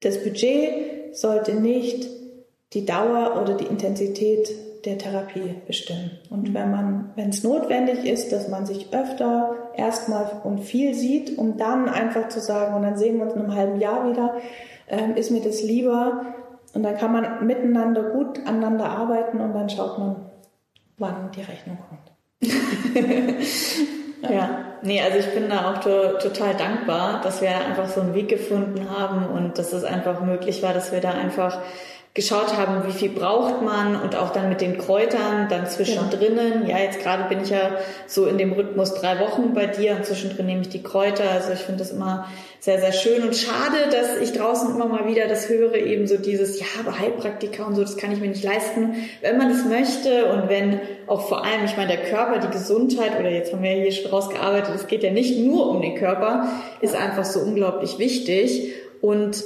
das 0.01 0.23
Budget 0.23 1.15
sollte 1.15 1.55
nicht 1.55 2.22
die 2.73 2.85
Dauer 2.85 3.39
oder 3.41 3.55
die 3.55 3.65
Intensität 3.65 4.49
der 4.85 4.97
Therapie 4.97 5.55
bestimmen. 5.65 6.11
Und 6.29 6.53
wenn 6.53 6.71
man, 6.71 7.11
wenn 7.15 7.29
es 7.29 7.43
notwendig 7.43 8.05
ist, 8.05 8.31
dass 8.31 8.49
man 8.49 8.65
sich 8.65 8.87
öfter 8.91 9.55
erstmal 9.75 10.41
und 10.43 10.59
viel 10.59 10.93
sieht, 10.93 11.37
um 11.37 11.57
dann 11.57 11.87
einfach 11.87 12.27
zu 12.29 12.41
sagen, 12.41 12.75
und 12.75 12.83
dann 12.83 12.97
sehen 12.97 13.17
wir 13.17 13.23
uns 13.23 13.33
in 13.33 13.41
einem 13.41 13.55
halben 13.55 13.79
Jahr 13.79 14.09
wieder, 14.09 14.35
ähm, 14.89 15.15
ist 15.15 15.31
mir 15.31 15.41
das 15.41 15.63
lieber. 15.63 16.25
Und 16.73 16.83
dann 16.83 16.97
kann 16.97 17.11
man 17.11 17.45
miteinander 17.45 18.03
gut 18.03 18.39
aneinander 18.45 18.89
arbeiten 18.89 19.39
und 19.39 19.53
dann 19.53 19.69
schaut 19.69 19.99
man, 19.99 20.15
wann 20.97 21.31
die 21.31 21.41
Rechnung 21.41 21.77
kommt. 21.87 22.11
ja. 24.23 24.31
ja. 24.31 24.49
nee, 24.81 25.01
also 25.01 25.17
ich 25.19 25.33
bin 25.33 25.49
da 25.49 25.71
auch 25.71 25.77
to 25.79 26.17
total 26.17 26.55
dankbar, 26.55 27.21
dass 27.21 27.41
wir 27.41 27.49
einfach 27.49 27.87
so 27.87 28.01
einen 28.01 28.15
Weg 28.15 28.27
gefunden 28.27 28.89
haben 28.89 29.27
und 29.27 29.57
dass 29.57 29.71
es 29.71 29.83
einfach 29.83 30.21
möglich 30.21 30.63
war, 30.63 30.73
dass 30.73 30.91
wir 30.91 30.99
da 30.99 31.11
einfach 31.11 31.59
geschaut 32.13 32.55
haben, 32.55 32.87
wie 32.87 32.91
viel 32.91 33.09
braucht 33.09 33.63
man 33.63 33.99
und 33.99 34.15
auch 34.15 34.31
dann 34.31 34.47
mit 34.47 34.61
den 34.61 34.77
Kräutern 34.77 35.47
dann 35.49 35.65
zwischendrin. 35.65 36.67
Ja, 36.67 36.77
jetzt 36.77 37.01
gerade 37.01 37.27
bin 37.27 37.41
ich 37.41 37.49
ja 37.49 37.71
so 38.05 38.27
in 38.27 38.37
dem 38.37 38.53
Rhythmus 38.53 38.93
drei 38.93 39.19
Wochen 39.19 39.55
bei 39.55 39.65
dir 39.65 39.95
und 39.95 40.05
zwischendrin 40.05 40.45
nehme 40.45 40.61
ich 40.61 40.69
die 40.69 40.83
Kräuter. 40.83 41.27
Also 41.31 41.53
ich 41.53 41.59
finde 41.59 41.79
das 41.79 41.89
immer 41.89 42.27
sehr, 42.59 42.79
sehr 42.79 42.91
schön 42.93 43.23
und 43.23 43.35
schade, 43.35 43.89
dass 43.89 44.17
ich 44.21 44.31
draußen 44.31 44.69
immer 44.75 44.85
mal 44.85 45.07
wieder 45.07 45.27
das 45.27 45.49
höre, 45.49 45.73
eben 45.73 46.05
so 46.05 46.17
dieses, 46.17 46.59
ja, 46.59 46.67
aber 46.79 46.99
Heilpraktiker 46.99 47.65
und 47.65 47.75
so, 47.75 47.81
das 47.81 47.97
kann 47.97 48.11
ich 48.11 48.19
mir 48.19 48.29
nicht 48.29 48.43
leisten. 48.43 48.93
Wenn 49.21 49.39
man 49.39 49.49
das 49.49 49.65
möchte 49.65 50.25
und 50.27 50.49
wenn 50.49 50.81
auch 51.07 51.27
vor 51.27 51.43
allem, 51.43 51.65
ich 51.65 51.75
meine, 51.77 51.97
der 51.97 52.03
Körper, 52.03 52.37
die 52.37 52.51
Gesundheit 52.51 53.19
oder 53.19 53.31
jetzt 53.31 53.51
haben 53.51 53.63
wir 53.63 53.75
ja 53.75 53.81
hier 53.81 53.91
schon 53.91 54.11
rausgearbeitet, 54.11 54.75
es 54.75 54.85
geht 54.85 55.01
ja 55.01 55.11
nicht 55.11 55.39
nur 55.39 55.67
um 55.67 55.81
den 55.81 55.95
Körper, 55.95 56.47
ist 56.79 56.95
einfach 56.95 57.25
so 57.25 57.39
unglaublich 57.39 57.97
wichtig 57.97 58.71
und 59.01 59.43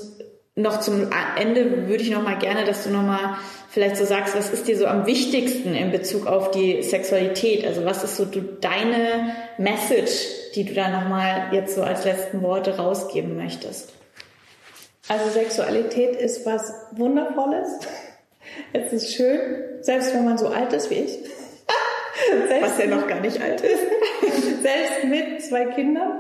noch 0.58 0.80
zum 0.80 1.08
Ende 1.40 1.88
würde 1.88 2.04
ich 2.04 2.10
noch 2.10 2.24
mal 2.24 2.38
gerne, 2.38 2.66
dass 2.66 2.84
du 2.84 2.90
noch 2.90 3.04
mal 3.04 3.38
vielleicht 3.70 3.96
so 3.96 4.06
sagst, 4.06 4.36
was 4.36 4.50
ist 4.50 4.68
dir 4.68 4.76
so 4.76 4.88
am 4.88 5.06
wichtigsten 5.06 5.76
in 5.76 5.92
Bezug 5.92 6.26
auf 6.26 6.50
die 6.50 6.82
Sexualität? 6.82 7.66
Also 7.66 7.86
was 7.86 8.04
ist 8.04 8.18
so 8.18 8.26
du, 8.26 8.42
deine 8.42 9.36
Message, 9.60 10.26
die 10.56 10.66
du 10.66 10.74
da 10.74 10.90
noch 10.90 11.08
mal 11.08 11.50
jetzt 11.52 11.76
so 11.76 11.84
als 11.84 12.06
letzten 12.06 12.42
Worte 12.42 12.78
rausgeben 12.78 13.38
möchtest? 13.38 13.94
Also 15.08 15.30
Sexualität 15.30 16.16
ist 16.16 16.44
was 16.46 16.74
Wundervolles. 16.94 17.80
Es 18.74 18.92
ist 18.92 19.14
schön, 19.14 19.40
selbst 19.82 20.12
wenn 20.16 20.26
man 20.26 20.40
so 20.40 20.48
alt 20.48 20.74
ist 20.74 20.90
wie 20.90 20.96
ich. 20.96 21.20
was 22.62 22.80
ja 22.80 22.88
noch 22.88 23.08
gar 23.08 23.20
nicht 23.20 23.40
alt 23.40 23.62
ist. 23.62 23.84
selbst 24.64 25.04
mit 25.06 25.44
zwei 25.44 25.66
Kindern 25.66 26.20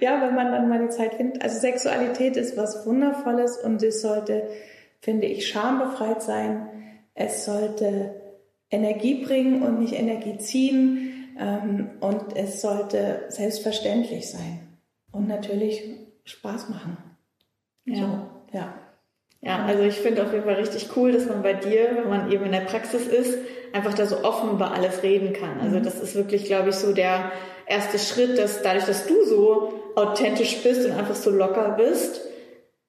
ja, 0.00 0.20
wenn 0.20 0.34
man 0.34 0.52
dann 0.52 0.68
mal 0.68 0.80
die 0.80 0.90
Zeit 0.90 1.14
findet. 1.14 1.42
Also 1.42 1.58
Sexualität 1.58 2.36
ist 2.36 2.56
was 2.56 2.86
Wundervolles 2.86 3.58
und 3.58 3.82
es 3.82 4.02
sollte, 4.02 4.48
finde 5.00 5.26
ich, 5.26 5.48
schambefreit 5.48 6.22
sein. 6.22 6.68
Es 7.14 7.44
sollte 7.44 8.14
Energie 8.70 9.24
bringen 9.24 9.62
und 9.62 9.80
nicht 9.80 9.94
Energie 9.94 10.38
ziehen. 10.38 11.12
Ähm, 11.38 11.90
und 12.00 12.34
es 12.34 12.62
sollte 12.62 13.24
selbstverständlich 13.28 14.30
sein. 14.30 14.60
und 15.12 15.28
natürlich 15.28 15.82
Spaß 16.24 16.68
machen. 16.68 16.98
Ja. 17.84 17.94
So, 17.94 18.56
ja. 18.58 18.74
Ja, 19.42 19.64
also 19.64 19.82
ich 19.84 19.94
finde 19.94 20.24
auf 20.24 20.32
jeden 20.32 20.44
Fall 20.44 20.54
richtig 20.54 20.88
cool, 20.96 21.12
dass 21.12 21.26
man 21.26 21.42
bei 21.42 21.52
dir, 21.52 21.90
wenn 21.94 22.08
man 22.08 22.32
eben 22.32 22.44
in 22.46 22.52
der 22.52 22.60
Praxis 22.60 23.06
ist, 23.06 23.38
einfach 23.72 23.94
da 23.94 24.06
so 24.06 24.24
offen 24.24 24.50
über 24.50 24.72
alles 24.72 25.02
reden 25.02 25.32
kann. 25.32 25.60
Also 25.60 25.78
mhm. 25.78 25.84
das 25.84 26.00
ist 26.00 26.14
wirklich, 26.16 26.44
glaube 26.44 26.70
ich, 26.70 26.74
so 26.74 26.92
der 26.92 27.30
erste 27.66 27.98
Schritt, 27.98 28.38
dass 28.38 28.62
dadurch, 28.62 28.86
dass 28.86 29.06
du 29.06 29.24
so 29.24 29.74
authentisch 29.96 30.62
bist 30.62 30.86
und 30.86 30.92
einfach 30.92 31.16
so 31.16 31.30
locker 31.30 31.74
bist, 31.76 32.20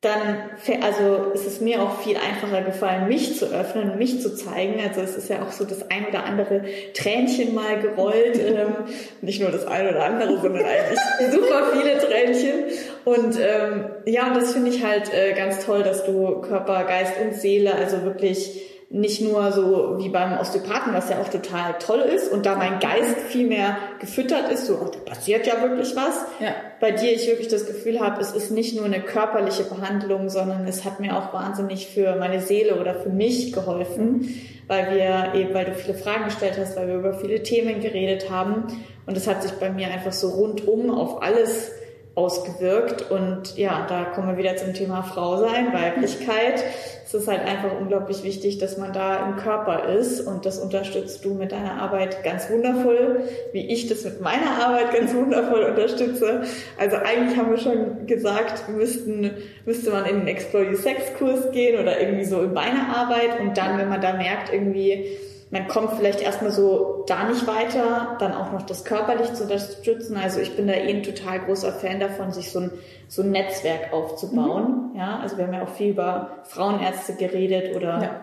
dann, 0.01 0.51
also 0.83 1.31
es 1.33 1.47
ist 1.47 1.59
mir 1.59 1.81
auch 1.81 2.01
viel 2.01 2.17
einfacher 2.17 2.61
gefallen, 2.61 3.07
mich 3.07 3.35
zu 3.35 3.47
öffnen 3.47 3.91
und 3.91 3.97
mich 3.97 4.21
zu 4.21 4.35
zeigen. 4.35 4.79
Also 4.79 5.01
es 5.01 5.15
ist 5.15 5.27
ja 5.27 5.41
auch 5.41 5.51
so 5.51 5.65
das 5.65 5.89
ein 5.89 6.05
oder 6.05 6.23
andere 6.23 6.61
Tränchen 6.93 7.55
mal 7.55 7.79
gerollt. 7.79 8.37
ähm, 8.39 8.75
nicht 9.21 9.41
nur 9.41 9.49
das 9.49 9.65
ein 9.65 9.89
oder 9.89 10.05
andere, 10.05 10.39
sondern 10.39 10.65
eigentlich 10.65 10.99
super 11.31 11.71
viele 11.73 11.97
Tränchen. 11.97 12.65
Und 13.05 13.39
ähm, 13.39 13.85
ja, 14.05 14.27
und 14.27 14.37
das 14.37 14.53
finde 14.53 14.69
ich 14.69 14.83
halt 14.83 15.11
äh, 15.11 15.33
ganz 15.33 15.65
toll, 15.65 15.81
dass 15.81 16.05
du 16.05 16.41
Körper, 16.41 16.83
Geist 16.83 17.13
und 17.19 17.33
Seele, 17.33 17.73
also 17.73 18.03
wirklich 18.03 18.76
nicht 18.89 19.21
nur 19.21 19.51
so 19.51 19.97
wie 19.97 20.07
beim 20.07 20.39
Osteopathen, 20.39 20.93
was 20.93 21.09
ja 21.09 21.19
auch 21.19 21.27
total 21.27 21.75
toll 21.77 21.99
ist 21.99 22.31
und 22.31 22.45
da 22.45 22.55
mein 22.55 22.79
Geist 22.79 23.17
viel 23.27 23.45
mehr 23.45 23.77
gefüttert 23.99 24.49
ist, 24.49 24.65
so, 24.65 24.75
oh, 24.75 24.89
da 24.89 24.99
passiert 24.99 25.45
ja 25.45 25.61
wirklich 25.61 25.93
was. 25.95 26.21
Ja. 26.39 26.51
Bei 26.79 26.91
dir 26.91 27.11
ich 27.11 27.27
wirklich 27.27 27.49
das 27.49 27.65
Gefühl 27.65 27.99
habe, 27.99 28.21
es 28.21 28.31
ist 28.31 28.49
nicht 28.49 28.77
nur 28.77 28.85
eine 28.85 29.01
körperliche 29.01 29.63
Behandlung, 29.63 30.29
sondern 30.29 30.65
es 30.67 30.85
hat 30.85 31.01
mir 31.01 31.17
auch 31.17 31.33
wahnsinnig 31.33 31.87
für 31.87 32.15
meine 32.15 32.39
Seele 32.39 32.79
oder 32.79 32.95
für 32.95 33.09
mich 33.09 33.51
geholfen, 33.51 34.33
weil 34.67 34.95
wir 34.95 35.37
eben, 35.37 35.53
weil 35.53 35.65
du 35.65 35.73
viele 35.73 35.97
Fragen 35.97 36.25
gestellt 36.25 36.57
hast, 36.57 36.77
weil 36.77 36.87
wir 36.87 36.95
über 36.95 37.13
viele 37.13 37.43
Themen 37.43 37.81
geredet 37.81 38.29
haben 38.29 38.67
und 39.05 39.17
es 39.17 39.27
hat 39.27 39.43
sich 39.43 39.51
bei 39.53 39.69
mir 39.69 39.87
einfach 39.87 40.13
so 40.13 40.29
rundum 40.29 40.91
auf 40.91 41.21
alles 41.21 41.71
ausgewirkt. 42.17 43.11
Und 43.11 43.55
ja, 43.57 43.85
da 43.87 44.05
kommen 44.05 44.29
wir 44.29 44.37
wieder 44.37 44.55
zum 44.57 44.73
Thema 44.73 45.03
Frau 45.03 45.37
sein, 45.37 45.71
Weiblichkeit. 45.71 46.63
Es 47.05 47.13
ist 47.13 47.27
halt 47.27 47.41
einfach 47.41 47.79
unglaublich 47.79 48.23
wichtig, 48.23 48.57
dass 48.57 48.77
man 48.77 48.91
da 48.91 49.27
im 49.27 49.37
Körper 49.37 49.87
ist 49.87 50.19
und 50.19 50.45
das 50.45 50.57
unterstützt 50.57 51.23
du 51.23 51.35
mit 51.35 51.53
deiner 51.53 51.79
Arbeit 51.81 52.23
ganz 52.23 52.49
wundervoll, 52.49 53.21
wie 53.53 53.71
ich 53.71 53.87
das 53.87 54.03
mit 54.03 54.19
meiner 54.19 54.65
Arbeit 54.65 54.91
ganz 54.93 55.13
wundervoll 55.13 55.63
unterstütze. 55.63 56.41
Also 56.77 56.97
eigentlich 56.97 57.37
haben 57.37 57.51
wir 57.51 57.59
schon 57.59 58.07
gesagt, 58.07 58.67
müssten, 58.67 59.31
müsste 59.65 59.91
man 59.91 60.05
in 60.05 60.19
den 60.19 60.27
Explore 60.27 60.65
Your 60.65 60.75
Sex 60.75 61.13
Kurs 61.17 61.51
gehen 61.51 61.79
oder 61.79 62.01
irgendwie 62.01 62.25
so 62.25 62.41
in 62.41 62.51
meine 62.51 62.93
Arbeit 62.93 63.39
und 63.39 63.57
dann, 63.57 63.77
wenn 63.77 63.89
man 63.89 64.01
da 64.01 64.13
merkt, 64.13 64.51
irgendwie, 64.51 65.17
man 65.49 65.67
kommt 65.67 65.93
vielleicht 65.93 66.21
erstmal 66.21 66.51
so 66.51 67.05
da 67.07 67.29
nicht 67.29 67.47
weiter, 67.47 68.17
dann 68.19 68.33
auch 68.33 68.51
noch 68.51 68.63
das 68.63 68.83
körperlich 68.83 69.33
zu 69.33 69.43
unterstützen. 69.43 70.17
Also 70.17 70.41
ich 70.41 70.55
bin 70.55 70.67
da 70.67 70.73
eh 70.73 70.89
ein 70.89 71.03
total 71.03 71.39
großer 71.39 71.71
Fan 71.71 71.99
davon, 71.99 72.31
sich 72.31 72.51
so 72.51 72.59
ein, 72.59 72.71
so 73.07 73.21
ein 73.21 73.31
Netzwerk 73.31 73.93
aufzubauen. 73.93 74.91
Mhm. 74.91 74.99
Ja, 74.99 75.19
also 75.19 75.37
wir 75.37 75.45
haben 75.45 75.53
ja 75.53 75.63
auch 75.63 75.69
viel 75.69 75.91
über 75.91 76.39
Frauenärzte 76.43 77.13
geredet 77.13 77.75
oder 77.75 78.01
ja. 78.01 78.21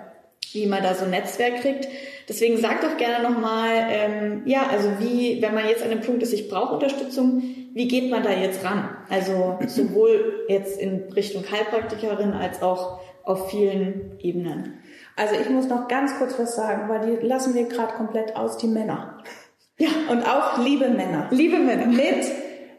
wie 0.52 0.66
man 0.66 0.82
da 0.82 0.94
so 0.94 1.04
ein 1.04 1.10
Netzwerk 1.10 1.62
kriegt. 1.62 1.88
Deswegen 2.28 2.58
sag 2.58 2.82
doch 2.82 2.96
gerne 2.98 3.22
nochmal, 3.28 3.86
ähm, 3.88 4.42
ja, 4.44 4.66
also 4.70 4.88
wie, 4.98 5.40
wenn 5.40 5.54
man 5.54 5.66
jetzt 5.66 5.82
an 5.82 5.90
dem 5.90 6.00
Punkt 6.00 6.22
ist, 6.22 6.32
ich 6.32 6.48
brauche 6.48 6.74
Unterstützung, 6.74 7.42
wie 7.72 7.88
geht 7.88 8.10
man 8.10 8.22
da 8.22 8.30
jetzt 8.30 8.64
ran? 8.64 8.90
Also 9.08 9.58
sowohl 9.66 10.44
jetzt 10.48 10.78
in 10.78 11.12
Richtung 11.12 11.44
Heilpraktikerin 11.50 12.32
als 12.32 12.62
auch 12.62 13.00
auf 13.24 13.50
vielen 13.50 14.18
Ebenen. 14.20 14.74
Also 15.16 15.34
ich 15.40 15.48
muss 15.48 15.68
noch 15.68 15.88
ganz 15.88 16.16
kurz 16.18 16.38
was 16.38 16.56
sagen, 16.56 16.88
weil 16.88 17.18
die 17.18 17.26
lassen 17.26 17.54
wir 17.54 17.64
gerade 17.64 17.94
komplett 17.94 18.36
aus, 18.36 18.56
die 18.58 18.68
Männer. 18.68 19.18
Ja. 19.76 19.88
Und 20.08 20.22
auch 20.22 20.58
liebe 20.64 20.88
Männer. 20.88 21.26
Liebe 21.32 21.58
Männer. 21.58 21.86
Mit 21.86 22.30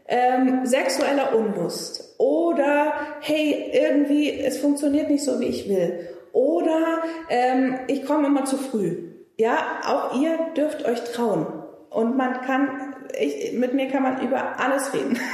ähm, 0.08 0.66
sexueller 0.66 1.36
Unlust 1.36 2.16
oder 2.18 2.94
hey, 3.20 3.70
irgendwie, 3.74 4.40
es 4.40 4.60
funktioniert 4.60 5.10
nicht 5.10 5.26
so, 5.26 5.42
wie 5.42 5.48
ich 5.48 5.68
will. 5.68 6.08
Oder 6.32 7.04
ähm, 7.30 7.80
ich 7.88 8.06
komme 8.06 8.28
immer 8.28 8.46
zu 8.46 8.58
früh. 8.58 9.10
Ja, 9.38 9.58
auch 9.86 10.22
ihr 10.22 10.38
dürft 10.56 10.86
euch 10.86 11.04
trauen. 11.04 11.48
Und 11.90 12.16
man 12.16 12.42
kann, 12.42 12.96
ich, 13.20 13.54
mit 13.54 13.74
mir 13.74 13.90
kann 13.90 14.04
man 14.04 14.22
über 14.22 14.60
alles 14.60 14.94
reden. 14.94 15.20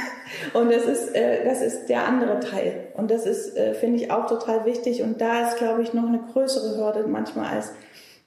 Und 0.52 0.70
das 0.70 0.84
ist, 0.84 1.14
äh, 1.14 1.44
das 1.44 1.60
ist 1.60 1.86
der 1.86 2.06
andere 2.06 2.40
Teil. 2.40 2.88
Und 2.94 3.10
das 3.10 3.26
ist, 3.26 3.56
äh, 3.56 3.74
finde 3.74 4.02
ich, 4.02 4.10
auch 4.10 4.26
total 4.26 4.64
wichtig. 4.64 5.02
Und 5.02 5.20
da 5.20 5.48
ist, 5.48 5.58
glaube 5.58 5.82
ich, 5.82 5.92
noch 5.92 6.06
eine 6.06 6.20
größere 6.32 6.76
Hürde 6.76 7.06
manchmal 7.08 7.56
als 7.56 7.72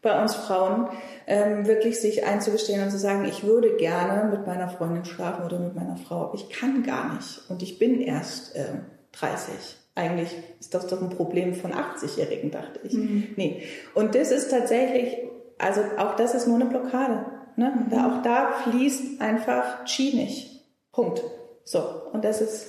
bei 0.05 0.21
uns 0.21 0.35
Frauen, 0.35 0.87
ähm, 1.25 1.65
wirklich 1.65 1.99
sich 1.99 2.27
einzugestehen 2.27 2.83
und 2.83 2.91
zu 2.91 2.99
sagen, 2.99 3.25
ich 3.25 3.43
würde 3.43 3.75
gerne 3.75 4.29
mit 4.29 4.45
meiner 4.45 4.69
Freundin 4.69 5.03
schlafen 5.03 5.43
oder 5.43 5.57
mit 5.57 5.73
meiner 5.73 5.97
Frau. 5.97 6.31
Ich 6.35 6.49
kann 6.49 6.83
gar 6.83 7.15
nicht. 7.15 7.41
Und 7.49 7.63
ich 7.63 7.79
bin 7.79 7.99
erst 7.99 8.55
äh, 8.55 8.65
30. 9.13 9.53
Eigentlich 9.95 10.29
ist 10.59 10.75
das 10.75 10.85
doch 10.87 11.01
ein 11.01 11.09
Problem 11.09 11.55
von 11.55 11.73
80-Jährigen, 11.73 12.51
dachte 12.51 12.81
ich. 12.83 12.93
Mhm. 12.93 13.29
Nee. 13.35 13.63
Und 13.95 14.13
das 14.13 14.29
ist 14.29 14.51
tatsächlich, 14.51 15.17
also 15.57 15.81
auch 15.97 16.15
das 16.15 16.35
ist 16.35 16.47
nur 16.47 16.57
eine 16.57 16.65
Blockade. 16.65 17.25
Ne? 17.55 17.73
Mhm. 17.75 17.89
Da, 17.89 18.07
auch 18.07 18.21
da 18.21 18.51
fließt 18.63 19.21
einfach 19.21 19.85
Chi 19.85 20.13
nicht. 20.13 20.65
Punkt. 20.91 21.23
So, 21.65 21.79
und 22.13 22.23
das 22.23 22.39
ist, 22.39 22.67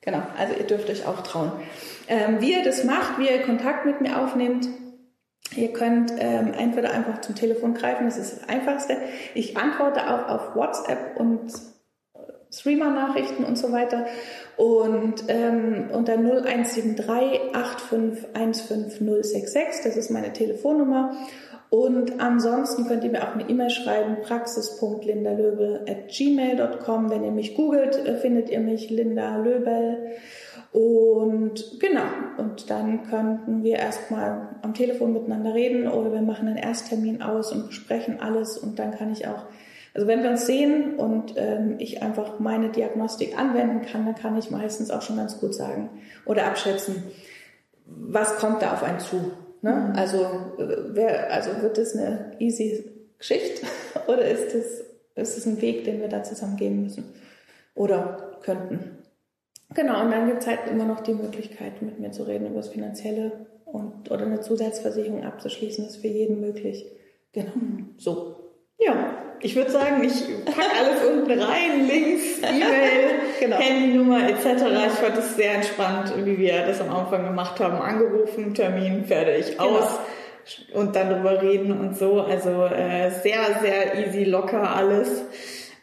genau, 0.00 0.22
also 0.38 0.54
ihr 0.54 0.66
dürft 0.66 0.88
euch 0.88 1.06
auch 1.06 1.22
trauen. 1.22 1.52
Ähm, 2.08 2.40
wie 2.40 2.52
ihr 2.52 2.64
das 2.64 2.84
macht, 2.84 3.18
wie 3.18 3.28
ihr 3.28 3.42
Kontakt 3.42 3.84
mit 3.84 4.00
mir 4.00 4.22
aufnehmt, 4.22 4.68
Ihr 5.54 5.72
könnt 5.72 6.12
ähm, 6.18 6.52
entweder 6.54 6.90
einfach 6.90 7.20
zum 7.20 7.36
Telefon 7.36 7.74
greifen, 7.74 8.06
das 8.06 8.16
ist 8.16 8.40
das 8.40 8.48
Einfachste. 8.48 8.96
Ich 9.32 9.56
antworte 9.56 10.10
auch 10.10 10.28
auf 10.28 10.56
WhatsApp 10.56 11.16
und 11.16 11.52
Streamer-Nachrichten 12.50 13.44
und 13.44 13.56
so 13.56 13.70
weiter. 13.72 14.06
Und 14.56 15.22
ähm, 15.28 15.90
unter 15.92 16.14
0173 16.14 17.54
8515066, 17.54 19.84
das 19.84 19.96
ist 19.96 20.10
meine 20.10 20.32
Telefonnummer. 20.32 21.14
Und 21.70 22.20
ansonsten 22.20 22.86
könnt 22.86 23.02
ihr 23.04 23.10
mir 23.10 23.24
auch 23.24 23.34
eine 23.34 23.48
E-Mail 23.48 23.70
schreiben, 23.70 24.18
praxis.lindalöbel.gmail.com. 24.22 27.10
Wenn 27.10 27.24
ihr 27.24 27.32
mich 27.32 27.56
googelt, 27.56 27.96
äh, 27.96 28.16
findet 28.16 28.50
ihr 28.50 28.60
mich 28.60 28.90
Linda 28.90 29.38
Löbel. 29.38 30.14
Und 30.76 31.80
genau, 31.80 32.04
und 32.36 32.68
dann 32.68 33.08
könnten 33.08 33.64
wir 33.64 33.76
erstmal 33.76 34.56
am 34.60 34.74
Telefon 34.74 35.14
miteinander 35.14 35.54
reden 35.54 35.88
oder 35.88 36.12
wir 36.12 36.20
machen 36.20 36.48
einen 36.48 36.58
Ersttermin 36.58 37.22
aus 37.22 37.50
und 37.50 37.68
besprechen 37.68 38.20
alles 38.20 38.58
und 38.58 38.78
dann 38.78 38.90
kann 38.90 39.10
ich 39.10 39.26
auch, 39.26 39.46
also 39.94 40.06
wenn 40.06 40.22
wir 40.22 40.28
uns 40.28 40.44
sehen 40.44 40.96
und 40.96 41.32
ähm, 41.36 41.76
ich 41.78 42.02
einfach 42.02 42.40
meine 42.40 42.68
Diagnostik 42.68 43.38
anwenden 43.38 43.86
kann, 43.86 44.04
dann 44.04 44.16
kann 44.16 44.36
ich 44.36 44.50
meistens 44.50 44.90
auch 44.90 45.00
schon 45.00 45.16
ganz 45.16 45.40
gut 45.40 45.54
sagen 45.54 45.88
oder 46.26 46.46
abschätzen, 46.46 47.04
was 47.86 48.36
kommt 48.36 48.60
da 48.60 48.74
auf 48.74 48.82
einen 48.82 49.00
zu. 49.00 49.32
Ne? 49.66 49.72
Mhm. 49.72 49.96
Also, 49.96 50.26
wer, 50.92 51.32
also 51.32 51.60
wird 51.60 51.76
es 51.76 51.96
eine 51.96 52.36
easy 52.38 52.84
Geschichte 53.18 53.66
oder 54.06 54.24
ist 54.28 54.54
es, 54.54 54.84
ist 55.16 55.38
es 55.38 55.46
ein 55.46 55.60
Weg, 55.60 55.82
den 55.84 56.00
wir 56.00 56.08
da 56.08 56.22
zusammen 56.22 56.56
gehen 56.56 56.82
müssen 56.82 57.12
oder 57.74 58.38
könnten? 58.42 58.98
Genau, 59.74 60.04
und 60.04 60.12
dann 60.12 60.28
gibt 60.28 60.42
es 60.42 60.46
halt 60.46 60.60
immer 60.70 60.84
noch 60.84 61.00
die 61.00 61.14
Möglichkeit, 61.14 61.82
mit 61.82 61.98
mir 61.98 62.12
zu 62.12 62.22
reden 62.22 62.46
über 62.46 62.58
das 62.58 62.68
Finanzielle 62.68 63.32
und 63.64 64.08
oder 64.12 64.24
eine 64.26 64.40
Zusatzversicherung 64.40 65.24
abzuschließen, 65.24 65.84
das 65.84 65.96
ist 65.96 66.00
für 66.00 66.06
jeden 66.06 66.40
möglich. 66.40 66.86
Genau, 67.32 67.56
mhm. 67.56 67.94
so. 67.96 68.45
Ja, 68.78 69.16
ich 69.40 69.56
würde 69.56 69.70
sagen, 69.70 70.02
ich 70.04 70.44
packe 70.44 70.60
alles 70.78 71.04
unten 71.04 71.40
rein, 71.40 71.86
Links, 71.86 72.38
E-Mail, 72.42 73.20
genau. 73.40 73.56
Handynummer 73.56 74.28
etc. 74.28 74.44
Ich 74.86 74.92
fand 74.92 75.18
es 75.18 75.36
sehr 75.36 75.54
entspannt, 75.54 76.12
wie 76.24 76.38
wir 76.38 76.66
das 76.66 76.80
am 76.80 76.94
Anfang 76.94 77.24
gemacht 77.24 77.58
haben. 77.60 77.76
Angerufen, 77.76 78.54
Termin, 78.54 79.04
fertig, 79.04 79.56
genau. 79.56 79.78
aus 79.78 79.98
und 80.74 80.94
dann 80.94 81.10
drüber 81.10 81.42
reden 81.42 81.78
und 81.78 81.96
so. 81.96 82.20
Also 82.20 82.66
äh, 82.66 83.10
sehr, 83.10 83.60
sehr 83.60 84.06
easy, 84.06 84.24
locker 84.24 84.74
alles. 84.74 85.24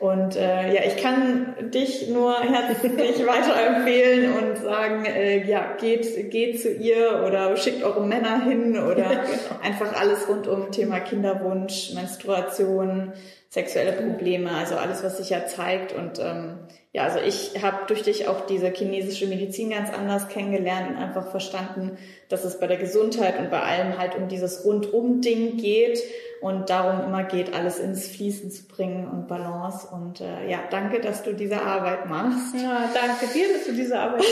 Und 0.04 0.36
äh, 0.36 0.74
ja, 0.74 0.82
ich 0.86 0.98
kann 0.98 1.56
dich 1.74 2.10
nur 2.10 2.38
herzlich 2.42 2.92
weiterempfehlen 3.26 4.34
und 4.34 4.58
sagen, 4.58 5.06
äh, 5.06 5.48
ja, 5.48 5.78
geht, 5.80 6.30
geht 6.30 6.62
zu 6.62 6.74
ihr 6.74 7.24
oder 7.26 7.56
schickt 7.56 7.84
eure 7.84 8.06
Männer 8.06 8.44
hin 8.44 8.78
oder 8.78 8.96
genau. 9.10 9.62
einfach 9.64 9.98
alles 9.98 10.28
rund 10.28 10.46
um 10.50 10.72
Thema 10.72 11.00
Kinderwunsch, 11.00 11.94
Menstruation, 11.94 13.14
sexuelle 13.48 13.94
Probleme, 13.94 14.52
also 14.52 14.76
alles, 14.76 15.06
was 15.06 15.20
sich 15.20 15.30
ja 15.30 15.46
zeigt. 15.46 15.94
Und 15.94 16.20
ähm, 16.20 16.58
ja, 16.92 17.04
also 17.04 17.20
ich 17.26 17.64
habe 17.64 17.86
durch 17.88 18.02
dich 18.02 18.28
auch 18.28 18.46
diese 18.46 18.72
chinesische 18.72 19.28
Medizin 19.28 19.70
ganz 19.70 19.90
anders 19.90 20.28
kennengelernt 20.28 20.90
und 20.90 20.98
einfach 20.98 21.32
verstanden, 21.32 21.98
dass 22.28 22.44
es 22.44 22.60
bei 22.60 22.68
der 22.68 22.78
Gesundheit 22.78 23.40
und 23.40 23.50
bei 23.50 23.62
allem 23.62 23.98
halt 23.98 24.18
um 24.18 24.28
dieses 24.28 24.66
Rundum-Ding 24.66 25.56
geht 25.56 26.04
und 26.44 26.70
darum 26.70 27.06
immer 27.06 27.24
geht, 27.24 27.54
alles 27.54 27.80
ins 27.80 28.06
Fließen 28.10 28.52
zu 28.52 28.68
bringen 28.68 29.08
und 29.08 29.30
Balance. 29.30 29.88
Und 29.88 30.20
äh, 30.20 30.50
ja, 30.50 30.60
danke, 30.70 31.00
dass 31.00 31.24
du 31.24 31.34
diese 31.34 31.62
Arbeit 31.62 32.10
machst. 32.10 32.54
Ja, 32.54 32.90
danke 32.94 33.34
dir, 33.34 33.54
dass 33.54 33.66
du 33.66 33.72
diese 33.72 33.98
Arbeit 33.98 34.26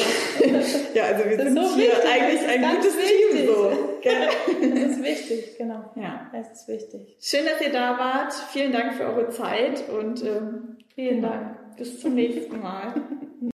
machst. 0.51 0.77
ja, 0.93 1.03
also 1.05 1.23
wir 1.29 1.37
sind 1.37 1.55
so 1.55 1.73
hier 1.73 1.91
wichtig. 1.91 2.11
eigentlich 2.11 2.49
ein 2.49 2.75
gutes 2.75 2.97
wichtig. 2.97 3.31
Team. 3.31 3.47
So. 3.47 3.71
das 4.75 4.91
ist 4.91 5.03
wichtig, 5.03 5.57
genau. 5.57 5.85
Ja, 5.95 6.29
das 6.33 6.51
ist 6.51 6.67
wichtig. 6.67 7.15
Schön, 7.21 7.45
dass 7.45 7.65
ihr 7.65 7.71
da 7.71 7.97
wart. 7.97 8.33
Vielen 8.51 8.73
Dank 8.73 8.95
für 8.95 9.05
eure 9.05 9.29
Zeit 9.29 9.87
und 9.87 10.21
ähm, 10.25 10.79
vielen 10.93 11.21
Dank. 11.21 11.77
Bis 11.77 12.01
zum 12.01 12.13
nächsten 12.13 12.59
Mal. 12.59 12.93